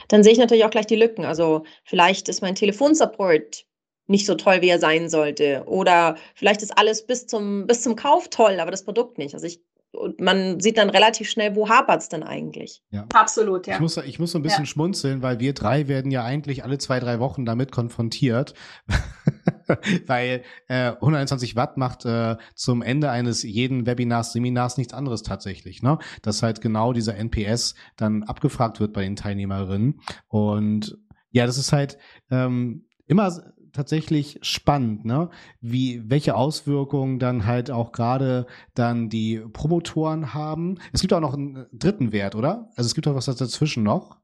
Dann 0.08 0.24
sehe 0.24 0.34
ich 0.34 0.40
natürlich 0.40 0.66
auch 0.66 0.70
gleich 0.70 0.88
die 0.88 0.96
Lücken. 0.96 1.26
Also 1.26 1.64
vielleicht 1.84 2.30
ist 2.30 2.42
mein 2.42 2.56
Telefonsupport 2.56 3.66
nicht 4.08 4.26
so 4.26 4.36
toll, 4.36 4.62
wie 4.62 4.70
er 4.70 4.80
sein 4.80 5.10
sollte. 5.10 5.64
Oder 5.66 6.18
vielleicht 6.36 6.62
ist 6.62 6.78
alles 6.78 7.06
bis 7.06 7.28
zum, 7.28 7.68
bis 7.68 7.82
zum 7.82 7.96
Kauf 7.96 8.28
toll, 8.30 8.60
aber 8.60 8.72
das 8.72 8.84
Produkt 8.84 9.18
nicht. 9.18 9.34
Also 9.34 9.46
ich 9.46 9.62
und 9.92 10.22
man 10.22 10.60
sieht 10.60 10.78
dann 10.78 10.90
relativ 10.90 11.30
schnell, 11.30 11.56
wo 11.56 11.68
hapert 11.68 12.02
es 12.02 12.10
denn 12.10 12.24
eigentlich. 12.24 12.84
Ja. 12.92 13.08
Absolut, 13.14 13.66
ja. 13.66 13.76
Ich 13.76 13.80
muss, 13.80 13.98
ich 13.98 14.20
muss 14.20 14.32
so 14.32 14.40
ein 14.40 14.44
bisschen 14.44 14.66
ja. 14.66 14.70
schmunzeln, 14.70 15.22
weil 15.22 15.40
wir 15.40 15.54
drei 15.54 15.88
werden 15.88 16.12
ja 16.12 16.24
eigentlich 16.24 16.64
alle 16.64 16.78
zwei, 16.78 17.00
drei 17.00 17.20
Wochen 17.20 17.46
damit 17.46 17.72
konfrontiert. 17.72 18.54
weil 20.08 20.44
äh, 20.68 20.92
121 20.92 21.56
Watt 21.56 21.78
macht 21.78 22.06
äh, 22.06 22.38
zum 22.56 22.82
Ende 22.82 23.10
eines 23.10 23.44
jeden 23.44 23.86
Webinars, 23.86 24.34
Seminars 24.34 24.78
nichts 24.78 24.94
anderes 24.94 25.24
tatsächlich. 25.24 25.82
Ne? 25.82 25.98
Dass 26.22 26.44
halt 26.44 26.62
genau 26.62 26.94
dieser 26.94 27.16
NPS 27.16 27.76
dann 27.98 28.24
abgefragt 28.24 28.80
wird 28.80 28.94
bei 28.94 29.02
den 29.02 29.16
Teilnehmerinnen. 29.16 30.02
Und 30.28 30.98
ja, 31.32 31.46
das 31.46 31.58
ist 31.58 31.74
halt 31.74 31.98
ähm, 32.30 32.86
immer 33.08 33.32
tatsächlich 33.80 34.40
spannend, 34.42 35.06
ne? 35.06 35.30
Wie, 35.62 36.10
welche 36.10 36.36
Auswirkungen 36.36 37.18
dann 37.18 37.46
halt 37.46 37.72
auch 37.72 37.94
gerade 37.94 38.46
dann 38.74 39.08
die 39.08 39.40
Promotoren 39.54 40.34
haben. 40.34 40.80
Es 40.92 41.00
gibt 41.00 41.14
auch 41.14 41.22
noch 41.22 41.34
einen 41.34 41.66
dritten 41.72 42.12
Wert, 42.12 42.36
oder? 42.36 42.70
Also 42.76 42.88
es 42.88 42.94
gibt 42.94 43.08
auch 43.08 43.16
was 43.16 43.26
dazwischen 43.26 43.84
noch. 43.84 44.18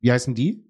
Wie 0.00 0.10
heißen 0.10 0.34
die? 0.34 0.64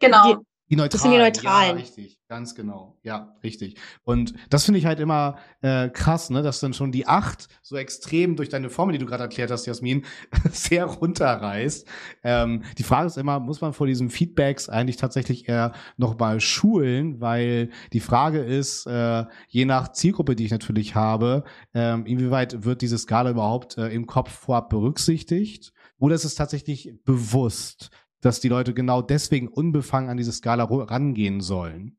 Genau. 0.00 0.34
Die, 0.34 0.44
die 0.70 0.76
Neutralen. 0.76 0.90
Das 0.92 1.02
sind 1.02 1.12
die 1.12 1.18
Neutralen. 1.18 1.76
Ja, 1.76 1.82
richtig, 1.82 2.18
ganz 2.28 2.54
genau. 2.54 2.96
Ja, 3.02 3.36
richtig. 3.42 3.76
Und 4.04 4.34
das 4.50 4.64
finde 4.64 4.78
ich 4.78 4.86
halt 4.86 5.00
immer 5.00 5.36
äh, 5.62 5.88
krass, 5.88 6.30
ne, 6.30 6.42
dass 6.42 6.60
dann 6.60 6.72
schon 6.72 6.92
die 6.92 7.08
acht 7.08 7.48
so 7.60 7.76
extrem 7.76 8.36
durch 8.36 8.48
deine 8.48 8.70
Formel, 8.70 8.92
die 8.92 8.98
du 8.98 9.06
gerade 9.06 9.24
erklärt 9.24 9.50
hast, 9.50 9.66
Jasmin, 9.66 10.04
sehr 10.52 10.84
runterreißt. 10.84 11.88
Ähm, 12.22 12.62
die 12.78 12.84
Frage 12.84 13.08
ist 13.08 13.18
immer, 13.18 13.40
muss 13.40 13.60
man 13.60 13.72
vor 13.72 13.88
diesen 13.88 14.10
Feedbacks 14.10 14.68
eigentlich 14.68 14.96
tatsächlich 14.96 15.48
eher 15.48 15.72
nochmal 15.96 16.40
schulen, 16.40 17.20
weil 17.20 17.70
die 17.92 18.00
Frage 18.00 18.38
ist, 18.38 18.86
äh, 18.86 19.24
je 19.48 19.64
nach 19.64 19.90
Zielgruppe, 19.90 20.36
die 20.36 20.44
ich 20.44 20.52
natürlich 20.52 20.94
habe, 20.94 21.42
ähm, 21.74 22.06
inwieweit 22.06 22.64
wird 22.64 22.82
diese 22.82 22.96
Skala 22.96 23.30
überhaupt 23.30 23.76
äh, 23.76 23.88
im 23.88 24.06
Kopf 24.06 24.30
vorab 24.30 24.70
berücksichtigt? 24.70 25.72
Oder 25.98 26.14
ist 26.14 26.24
es 26.24 26.36
tatsächlich 26.36 26.94
bewusst? 27.04 27.90
Dass 28.20 28.40
die 28.40 28.48
Leute 28.48 28.74
genau 28.74 29.02
deswegen 29.02 29.48
unbefangen 29.48 30.10
an 30.10 30.16
diese 30.16 30.32
Skala 30.32 30.64
rangehen 30.64 31.40
sollen. 31.40 31.98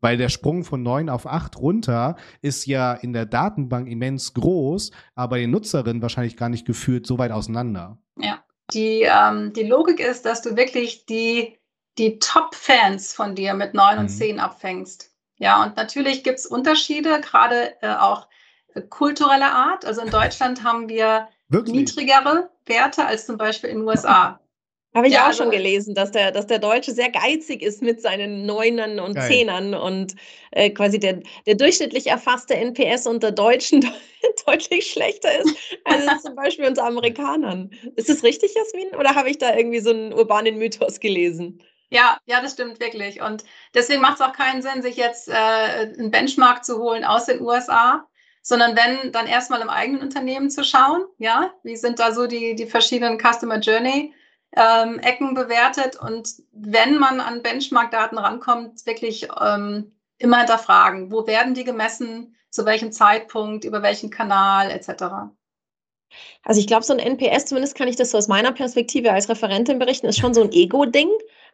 Weil 0.00 0.16
der 0.16 0.28
Sprung 0.28 0.64
von 0.64 0.82
neun 0.82 1.08
auf 1.08 1.26
acht 1.26 1.56
runter 1.56 2.16
ist 2.40 2.66
ja 2.66 2.92
in 2.92 3.12
der 3.12 3.24
Datenbank 3.24 3.88
immens 3.88 4.34
groß, 4.34 4.90
aber 5.14 5.38
den 5.38 5.52
Nutzerinnen 5.52 6.02
wahrscheinlich 6.02 6.36
gar 6.36 6.48
nicht 6.48 6.66
gefühlt 6.66 7.06
so 7.06 7.18
weit 7.18 7.30
auseinander. 7.30 7.98
Ja, 8.18 8.42
die, 8.72 9.02
ähm, 9.02 9.52
die 9.52 9.62
Logik 9.62 10.00
ist, 10.00 10.26
dass 10.26 10.42
du 10.42 10.56
wirklich 10.56 11.06
die, 11.06 11.56
die 11.98 12.18
Top-Fans 12.18 13.14
von 13.14 13.36
dir 13.36 13.54
mit 13.54 13.74
neun 13.74 13.94
mhm. 13.94 14.00
und 14.00 14.08
zehn 14.08 14.40
abfängst. 14.40 15.12
Ja, 15.36 15.62
und 15.62 15.76
natürlich 15.76 16.24
gibt 16.24 16.40
es 16.40 16.46
Unterschiede, 16.46 17.20
gerade 17.20 17.80
äh, 17.80 17.94
auch 17.94 18.26
kultureller 18.88 19.52
Art. 19.52 19.84
Also 19.84 20.00
in 20.00 20.10
Deutschland 20.10 20.64
haben 20.64 20.88
wir 20.88 21.28
Wirklich? 21.48 21.76
niedrigere 21.76 22.50
Werte 22.66 23.04
als 23.06 23.26
zum 23.26 23.36
Beispiel 23.36 23.70
in 23.70 23.78
den 23.78 23.88
USA. 23.88 24.40
Habe 24.94 25.08
ich 25.08 25.14
ja, 25.14 25.22
auch 25.22 25.26
also, 25.28 25.44
schon 25.44 25.50
gelesen, 25.50 25.94
dass 25.94 26.10
der, 26.10 26.32
dass 26.32 26.46
der 26.46 26.58
Deutsche 26.58 26.92
sehr 26.92 27.10
geizig 27.10 27.62
ist 27.62 27.80
mit 27.80 28.02
seinen 28.02 28.44
Neunern 28.44 29.00
und 29.00 29.14
geil. 29.14 29.26
Zehnern 29.26 29.74
und 29.74 30.14
äh, 30.50 30.68
quasi 30.68 30.98
der, 30.98 31.20
der 31.46 31.54
durchschnittlich 31.54 32.08
erfasste 32.08 32.54
NPS 32.54 33.06
unter 33.06 33.32
Deutschen 33.32 33.90
deutlich 34.46 34.90
schlechter 34.90 35.30
ist 35.40 35.56
als 35.84 36.04
zum 36.22 36.34
Beispiel 36.34 36.66
unter 36.66 36.84
Amerikanern. 36.84 37.70
Ist 37.96 38.10
das 38.10 38.22
richtig, 38.22 38.54
Jasmin? 38.54 38.94
Oder 38.98 39.14
habe 39.14 39.30
ich 39.30 39.38
da 39.38 39.56
irgendwie 39.56 39.80
so 39.80 39.90
einen 39.90 40.12
urbanen 40.12 40.58
Mythos 40.58 41.00
gelesen? 41.00 41.62
Ja, 41.88 42.18
ja, 42.26 42.42
das 42.42 42.52
stimmt 42.52 42.80
wirklich. 42.80 43.22
Und 43.22 43.44
deswegen 43.74 44.02
macht 44.02 44.14
es 44.14 44.20
auch 44.20 44.32
keinen 44.32 44.60
Sinn, 44.60 44.82
sich 44.82 44.96
jetzt 44.96 45.28
äh, 45.28 45.32
einen 45.32 46.10
Benchmark 46.10 46.64
zu 46.64 46.78
holen 46.78 47.04
aus 47.04 47.26
den 47.26 47.40
USA, 47.40 48.06
sondern 48.42 48.76
wenn, 48.76 49.12
dann 49.12 49.26
erstmal 49.26 49.62
im 49.62 49.70
eigenen 49.70 50.02
Unternehmen 50.02 50.50
zu 50.50 50.64
schauen, 50.64 51.04
ja, 51.18 51.54
wie 51.62 51.76
sind 51.76 51.98
da 51.98 52.12
so 52.12 52.26
die, 52.26 52.54
die 52.54 52.66
verschiedenen 52.66 53.18
Customer 53.18 53.58
Journey 53.58 54.12
ähm, 54.56 54.98
Ecken 54.98 55.34
bewertet 55.34 55.96
und 55.96 56.28
wenn 56.52 56.98
man 56.98 57.20
an 57.20 57.42
Benchmark-Daten 57.42 58.18
rankommt, 58.18 58.84
wirklich 58.86 59.28
ähm, 59.40 59.92
immer 60.18 60.38
hinterfragen, 60.38 61.10
wo 61.10 61.26
werden 61.26 61.54
die 61.54 61.64
gemessen, 61.64 62.36
zu 62.50 62.66
welchem 62.66 62.92
Zeitpunkt, 62.92 63.64
über 63.64 63.82
welchen 63.82 64.10
Kanal 64.10 64.70
etc. 64.70 65.32
Also 66.44 66.60
ich 66.60 66.66
glaube, 66.66 66.84
so 66.84 66.92
ein 66.92 66.98
NPS, 66.98 67.46
zumindest 67.46 67.74
kann 67.74 67.88
ich 67.88 67.96
das 67.96 68.10
so 68.10 68.18
aus 68.18 68.28
meiner 68.28 68.52
Perspektive 68.52 69.12
als 69.12 69.28
Referentin 69.28 69.78
berichten, 69.78 70.06
ist 70.06 70.18
schon 70.18 70.34
so 70.34 70.42
ein 70.42 70.52
Ego-Ding. 70.52 71.08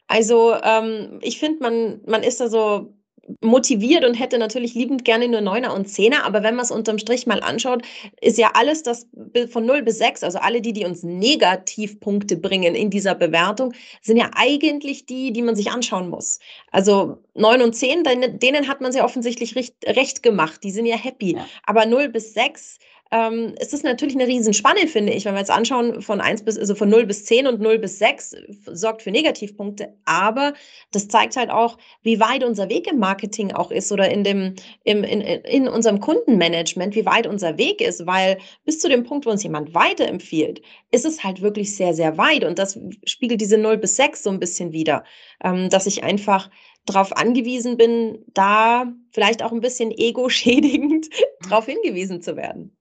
Also 0.08 0.54
ähm, 0.62 1.20
ich 1.22 1.38
finde, 1.38 1.62
man, 1.62 2.00
man 2.06 2.22
ist 2.22 2.40
da 2.40 2.48
so 2.48 2.92
motiviert 3.40 4.04
und 4.04 4.14
hätte 4.14 4.38
natürlich 4.38 4.74
liebend 4.74 5.04
gerne 5.04 5.28
nur 5.28 5.40
Neuner 5.40 5.74
und 5.74 5.86
Zehner, 5.86 6.24
aber 6.24 6.42
wenn 6.42 6.54
man 6.54 6.64
es 6.64 6.70
unterm 6.70 6.98
Strich 6.98 7.26
mal 7.26 7.40
anschaut, 7.40 7.82
ist 8.20 8.38
ja 8.38 8.50
alles 8.54 8.82
das 8.82 9.06
von 9.50 9.66
0 9.66 9.82
bis 9.82 9.98
6, 9.98 10.22
also 10.22 10.38
alle 10.38 10.60
die, 10.60 10.72
die 10.72 10.84
uns 10.84 11.02
Negativpunkte 11.02 12.36
bringen 12.36 12.74
in 12.74 12.90
dieser 12.90 13.14
Bewertung, 13.14 13.72
sind 14.02 14.16
ja 14.16 14.30
eigentlich 14.34 15.06
die, 15.06 15.32
die 15.32 15.42
man 15.42 15.56
sich 15.56 15.70
anschauen 15.70 16.08
muss. 16.08 16.38
Also 16.70 17.18
9 17.34 17.62
und 17.62 17.74
10, 17.74 18.04
denen 18.38 18.68
hat 18.68 18.80
man 18.80 18.92
sehr 18.92 19.04
offensichtlich 19.04 19.56
recht, 19.56 19.74
recht 19.86 20.22
gemacht, 20.22 20.62
die 20.64 20.70
sind 20.70 20.86
ja 20.86 20.96
happy, 20.96 21.36
ja. 21.36 21.46
aber 21.64 21.86
0 21.86 22.08
bis 22.08 22.34
6 22.34 22.78
ähm, 23.10 23.54
ist 23.58 23.72
das 23.72 23.82
natürlich 23.82 24.14
eine 24.14 24.26
Riesenspanne, 24.26 24.86
finde 24.86 25.14
ich, 25.14 25.24
wenn 25.24 25.34
wir 25.34 25.40
jetzt 25.40 25.50
anschauen, 25.50 26.02
von 26.02 26.20
1 26.20 26.44
bis, 26.44 26.58
also 26.58 26.74
von 26.74 26.90
0 26.90 27.06
bis 27.06 27.24
10 27.24 27.46
und 27.46 27.60
0 27.60 27.78
bis 27.78 27.98
6 27.98 28.36
sorgt 28.66 29.02
für 29.02 29.10
Negativpunkte. 29.10 29.94
Aber 30.04 30.52
das 30.92 31.08
zeigt 31.08 31.36
halt 31.36 31.50
auch, 31.50 31.78
wie 32.02 32.20
weit 32.20 32.44
unser 32.44 32.68
Weg 32.68 32.86
im 32.86 32.98
Marketing 32.98 33.52
auch 33.52 33.70
ist 33.70 33.92
oder 33.92 34.10
in 34.10 34.24
dem, 34.24 34.54
im, 34.84 35.04
in, 35.04 35.22
in 35.22 35.68
unserem 35.68 36.00
Kundenmanagement, 36.00 36.94
wie 36.94 37.06
weit 37.06 37.26
unser 37.26 37.56
Weg 37.56 37.80
ist, 37.80 38.06
weil 38.06 38.38
bis 38.64 38.78
zu 38.78 38.90
dem 38.90 39.04
Punkt, 39.04 39.24
wo 39.24 39.30
uns 39.30 39.42
jemand 39.42 39.74
weiterempfiehlt, 39.74 40.60
ist 40.90 41.06
es 41.06 41.24
halt 41.24 41.40
wirklich 41.40 41.74
sehr, 41.74 41.94
sehr 41.94 42.18
weit. 42.18 42.44
Und 42.44 42.58
das 42.58 42.78
spiegelt 43.04 43.40
diese 43.40 43.56
0 43.56 43.78
bis 43.78 43.96
6 43.96 44.22
so 44.22 44.30
ein 44.30 44.40
bisschen 44.40 44.72
wieder, 44.72 45.04
ähm, 45.42 45.70
dass 45.70 45.86
ich 45.86 46.04
einfach 46.04 46.50
darauf 46.84 47.16
angewiesen 47.16 47.76
bin, 47.76 48.24
da 48.34 48.92
vielleicht 49.12 49.42
auch 49.42 49.52
ein 49.52 49.60
bisschen 49.60 49.90
ego-schädigend 49.90 51.08
darauf 51.42 51.66
hingewiesen 51.66 52.20
zu 52.20 52.36
werden. 52.36 52.77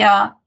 Ja. 0.00 0.40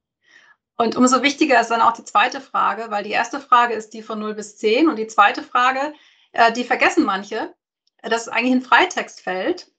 Und 0.77 0.95
umso 0.95 1.21
wichtiger 1.21 1.61
ist 1.61 1.69
dann 1.69 1.81
auch 1.81 1.93
die 1.93 2.03
zweite 2.03 2.41
Frage, 2.41 2.89
weil 2.89 3.03
die 3.03 3.11
erste 3.11 3.39
Frage 3.39 3.73
ist 3.73 3.93
die 3.93 4.01
von 4.01 4.19
0 4.19 4.33
bis 4.33 4.57
10 4.57 4.89
und 4.89 4.97
die 4.97 5.07
zweite 5.07 5.43
Frage, 5.43 5.93
äh, 6.31 6.51
die 6.51 6.63
vergessen 6.63 7.05
manche, 7.05 7.53
das 8.01 8.23
ist 8.23 8.29
eigentlich 8.29 8.53
ein 8.53 8.61
Freitextfeld. 8.61 9.71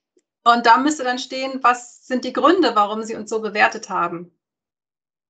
Und 0.43 0.65
da 0.65 0.77
müsste 0.77 1.03
dann 1.03 1.19
stehen, 1.19 1.63
was 1.63 2.05
sind 2.05 2.23
die 2.23 2.33
Gründe, 2.33 2.75
warum 2.75 3.03
sie 3.03 3.15
uns 3.15 3.29
so 3.29 3.41
bewertet 3.41 3.89
haben. 3.89 4.31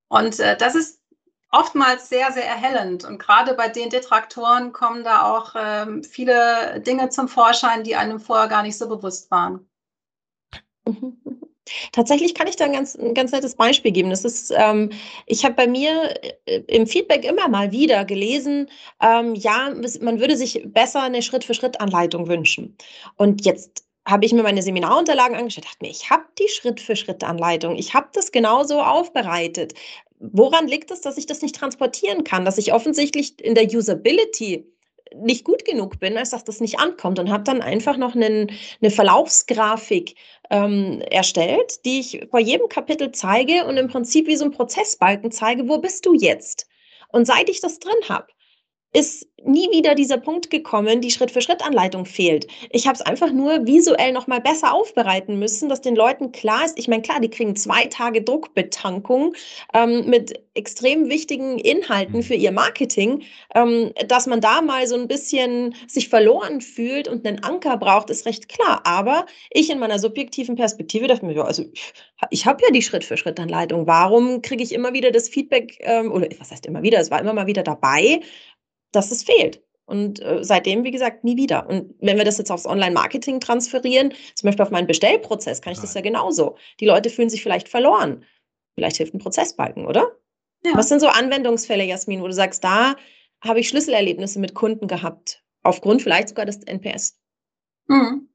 Und 0.08 0.38
äh, 0.40 0.56
das 0.56 0.74
ist 0.74 1.02
oftmals 1.50 2.08
sehr, 2.08 2.32
sehr 2.32 2.46
erhellend. 2.46 3.04
Und 3.04 3.18
gerade 3.18 3.54
bei 3.54 3.68
den 3.68 3.90
Detraktoren 3.90 4.72
kommen 4.72 5.04
da 5.04 5.22
auch 5.22 5.54
ähm, 5.56 6.04
viele 6.04 6.80
Dinge 6.80 7.08
zum 7.08 7.28
Vorschein, 7.28 7.82
die 7.82 7.96
einem 7.96 8.20
vorher 8.20 8.48
gar 8.48 8.62
nicht 8.62 8.76
so 8.78 8.88
bewusst 8.88 9.30
waren. 9.30 9.68
Tatsächlich 11.92 12.34
kann 12.34 12.46
ich 12.46 12.56
da 12.56 12.64
ein 12.64 12.72
ganz, 12.72 12.94
ein 12.94 13.14
ganz 13.14 13.32
nettes 13.32 13.54
Beispiel 13.54 13.92
geben. 13.92 14.10
Das 14.10 14.24
ist, 14.24 14.52
ähm, 14.56 14.90
ich 15.26 15.44
habe 15.44 15.54
bei 15.54 15.66
mir 15.66 16.14
äh, 16.46 16.60
im 16.68 16.86
Feedback 16.86 17.24
immer 17.24 17.48
mal 17.48 17.72
wieder 17.72 18.04
gelesen, 18.04 18.68
ähm, 19.02 19.34
ja, 19.34 19.72
man 20.00 20.20
würde 20.20 20.36
sich 20.36 20.62
besser 20.66 21.02
eine 21.02 21.22
Schritt-für-Schritt-Anleitung 21.22 22.28
wünschen. 22.28 22.76
Und 23.16 23.44
jetzt 23.44 23.84
habe 24.06 24.24
ich 24.24 24.32
mir 24.32 24.42
meine 24.42 24.62
Seminarunterlagen 24.62 25.36
angeschaut, 25.36 25.64
dachte 25.64 25.78
mir, 25.80 25.90
ich 25.90 26.10
habe 26.10 26.24
die 26.38 26.48
Schritt-für-Schritt-Anleitung, 26.48 27.76
ich 27.76 27.94
habe 27.94 28.08
das 28.12 28.30
genauso 28.30 28.80
aufbereitet. 28.80 29.74
Woran 30.18 30.68
liegt 30.68 30.90
es, 30.90 31.00
dass 31.00 31.18
ich 31.18 31.26
das 31.26 31.42
nicht 31.42 31.56
transportieren 31.56 32.24
kann, 32.24 32.44
dass 32.44 32.56
ich 32.56 32.72
offensichtlich 32.72 33.38
in 33.44 33.54
der 33.54 33.66
Usability 33.66 34.64
nicht 35.14 35.44
gut 35.44 35.64
genug 35.64 36.00
bin, 36.00 36.16
als 36.16 36.30
dass 36.30 36.44
das 36.44 36.60
nicht 36.60 36.78
ankommt 36.78 37.18
und 37.18 37.30
habe 37.30 37.44
dann 37.44 37.62
einfach 37.62 37.96
noch 37.96 38.14
einen, 38.14 38.50
eine 38.80 38.90
Verlaufsgrafik 38.90 40.14
ähm, 40.50 41.00
erstellt, 41.10 41.84
die 41.84 42.00
ich 42.00 42.26
vor 42.30 42.40
jedem 42.40 42.68
Kapitel 42.68 43.12
zeige 43.12 43.64
und 43.66 43.76
im 43.76 43.88
Prinzip 43.88 44.26
wie 44.26 44.36
so 44.36 44.44
ein 44.44 44.50
Prozessbalken 44.50 45.30
zeige, 45.30 45.68
wo 45.68 45.78
bist 45.78 46.06
du 46.06 46.14
jetzt? 46.14 46.68
Und 47.08 47.26
seit 47.26 47.48
ich 47.48 47.60
das 47.60 47.78
drin 47.78 47.94
habe, 48.08 48.26
ist 48.96 49.26
nie 49.44 49.70
wieder 49.70 49.94
dieser 49.94 50.16
Punkt 50.16 50.48
gekommen, 50.48 51.02
die 51.02 51.10
Schritt-für-Schritt-Anleitung 51.10 52.06
fehlt. 52.06 52.46
Ich 52.70 52.86
habe 52.86 52.94
es 52.94 53.02
einfach 53.02 53.30
nur 53.30 53.66
visuell 53.66 54.12
noch 54.12 54.26
mal 54.26 54.40
besser 54.40 54.72
aufbereiten 54.72 55.38
müssen, 55.38 55.68
dass 55.68 55.82
den 55.82 55.94
Leuten 55.94 56.32
klar 56.32 56.64
ist, 56.64 56.78
ich 56.78 56.88
meine, 56.88 57.02
klar, 57.02 57.20
die 57.20 57.28
kriegen 57.28 57.54
zwei 57.56 57.84
Tage 57.84 58.22
Druckbetankung 58.22 59.34
ähm, 59.74 60.08
mit 60.08 60.40
extrem 60.54 61.10
wichtigen 61.10 61.58
Inhalten 61.58 62.22
für 62.22 62.34
ihr 62.34 62.50
Marketing, 62.52 63.22
ähm, 63.54 63.92
dass 64.08 64.26
man 64.26 64.40
da 64.40 64.62
mal 64.62 64.86
so 64.86 64.96
ein 64.96 65.08
bisschen 65.08 65.74
sich 65.86 66.08
verloren 66.08 66.62
fühlt 66.62 67.06
und 67.06 67.26
einen 67.26 67.44
Anker 67.44 67.76
braucht, 67.76 68.08
ist 68.08 68.24
recht 68.24 68.48
klar. 68.48 68.80
Aber 68.84 69.26
ich 69.50 69.68
in 69.68 69.78
meiner 69.78 69.98
subjektiven 69.98 70.56
Perspektive 70.56 71.06
dachte 71.06 71.26
mir, 71.26 71.44
also 71.44 71.64
ich 72.30 72.46
habe 72.46 72.64
ja 72.64 72.72
die 72.72 72.82
Schritt-für-Schritt-Anleitung. 72.82 73.86
Warum 73.86 74.40
kriege 74.40 74.64
ich 74.64 74.72
immer 74.72 74.94
wieder 74.94 75.10
das 75.10 75.28
Feedback, 75.28 75.76
ähm, 75.80 76.10
oder 76.10 76.28
was 76.38 76.50
heißt 76.50 76.64
immer 76.64 76.82
wieder, 76.82 76.98
es 76.98 77.10
war 77.10 77.20
immer 77.20 77.34
mal 77.34 77.46
wieder 77.46 77.62
dabei, 77.62 78.22
dass 78.92 79.10
es 79.10 79.22
fehlt. 79.22 79.62
Und 79.86 80.20
äh, 80.20 80.42
seitdem, 80.42 80.82
wie 80.82 80.90
gesagt, 80.90 81.22
nie 81.22 81.36
wieder. 81.36 81.68
Und 81.68 81.94
wenn 82.00 82.16
wir 82.16 82.24
das 82.24 82.38
jetzt 82.38 82.50
aufs 82.50 82.66
Online-Marketing 82.66 83.38
transferieren, 83.38 84.12
zum 84.34 84.48
Beispiel 84.48 84.64
auf 84.64 84.72
meinen 84.72 84.88
Bestellprozess, 84.88 85.62
kann 85.62 85.72
ich 85.72 85.78
das 85.78 85.94
ja 85.94 86.00
genauso. 86.00 86.56
Die 86.80 86.86
Leute 86.86 87.08
fühlen 87.08 87.30
sich 87.30 87.42
vielleicht 87.42 87.68
verloren. 87.68 88.24
Vielleicht 88.74 88.96
hilft 88.96 89.14
ein 89.14 89.20
Prozessbalken, 89.20 89.86
oder? 89.86 90.16
Ja. 90.64 90.72
Was 90.74 90.88
sind 90.88 91.00
so 91.00 91.06
Anwendungsfälle, 91.06 91.84
Jasmin, 91.84 92.20
wo 92.20 92.26
du 92.26 92.32
sagst, 92.32 92.64
da 92.64 92.96
habe 93.40 93.60
ich 93.60 93.68
Schlüsselerlebnisse 93.68 94.40
mit 94.40 94.54
Kunden 94.54 94.88
gehabt, 94.88 95.44
aufgrund 95.62 96.02
vielleicht 96.02 96.30
sogar 96.30 96.46
des 96.46 96.64
NPS? 96.64 97.20
Mhm. 97.86 98.28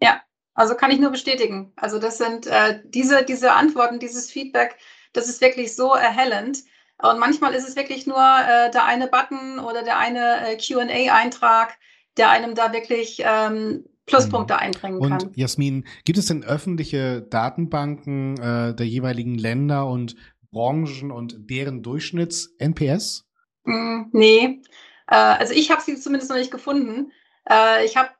Ja, 0.00 0.22
also 0.54 0.76
kann 0.76 0.92
ich 0.92 1.00
nur 1.00 1.10
bestätigen. 1.10 1.72
Also 1.74 1.98
das 1.98 2.18
sind 2.18 2.46
äh, 2.46 2.80
diese, 2.84 3.24
diese 3.24 3.52
Antworten, 3.52 3.98
dieses 3.98 4.30
Feedback, 4.30 4.76
das 5.12 5.28
ist 5.28 5.40
wirklich 5.40 5.74
so 5.74 5.94
erhellend. 5.94 6.62
Und 7.02 7.18
manchmal 7.18 7.54
ist 7.54 7.68
es 7.68 7.76
wirklich 7.76 8.06
nur 8.06 8.18
äh, 8.18 8.70
der 8.70 8.84
eine 8.84 9.08
Button 9.08 9.58
oder 9.58 9.82
der 9.82 9.98
eine 9.98 10.48
äh, 10.48 10.56
QA-Eintrag, 10.56 11.76
der 12.16 12.30
einem 12.30 12.54
da 12.54 12.72
wirklich 12.72 13.20
ähm, 13.24 13.84
Pluspunkte 14.06 14.54
mhm. 14.54 14.60
einbringen 14.60 14.98
und 14.98 15.08
kann. 15.08 15.22
Und 15.22 15.36
Jasmin, 15.36 15.86
gibt 16.04 16.18
es 16.18 16.26
denn 16.26 16.44
öffentliche 16.44 17.22
Datenbanken 17.22 18.36
äh, 18.38 18.74
der 18.74 18.86
jeweiligen 18.86 19.36
Länder 19.36 19.86
und 19.86 20.16
Branchen 20.52 21.10
und 21.10 21.50
deren 21.50 21.82
Durchschnitts-NPS? 21.82 23.26
Mm, 23.64 24.02
nee, 24.12 24.62
äh, 25.08 25.14
also 25.14 25.52
ich 25.52 25.70
habe 25.70 25.82
sie 25.82 25.96
zumindest 25.96 26.30
noch 26.30 26.38
nicht 26.38 26.50
gefunden. 26.50 27.12
Äh, 27.48 27.84
ich 27.84 27.96
habe 27.96 28.10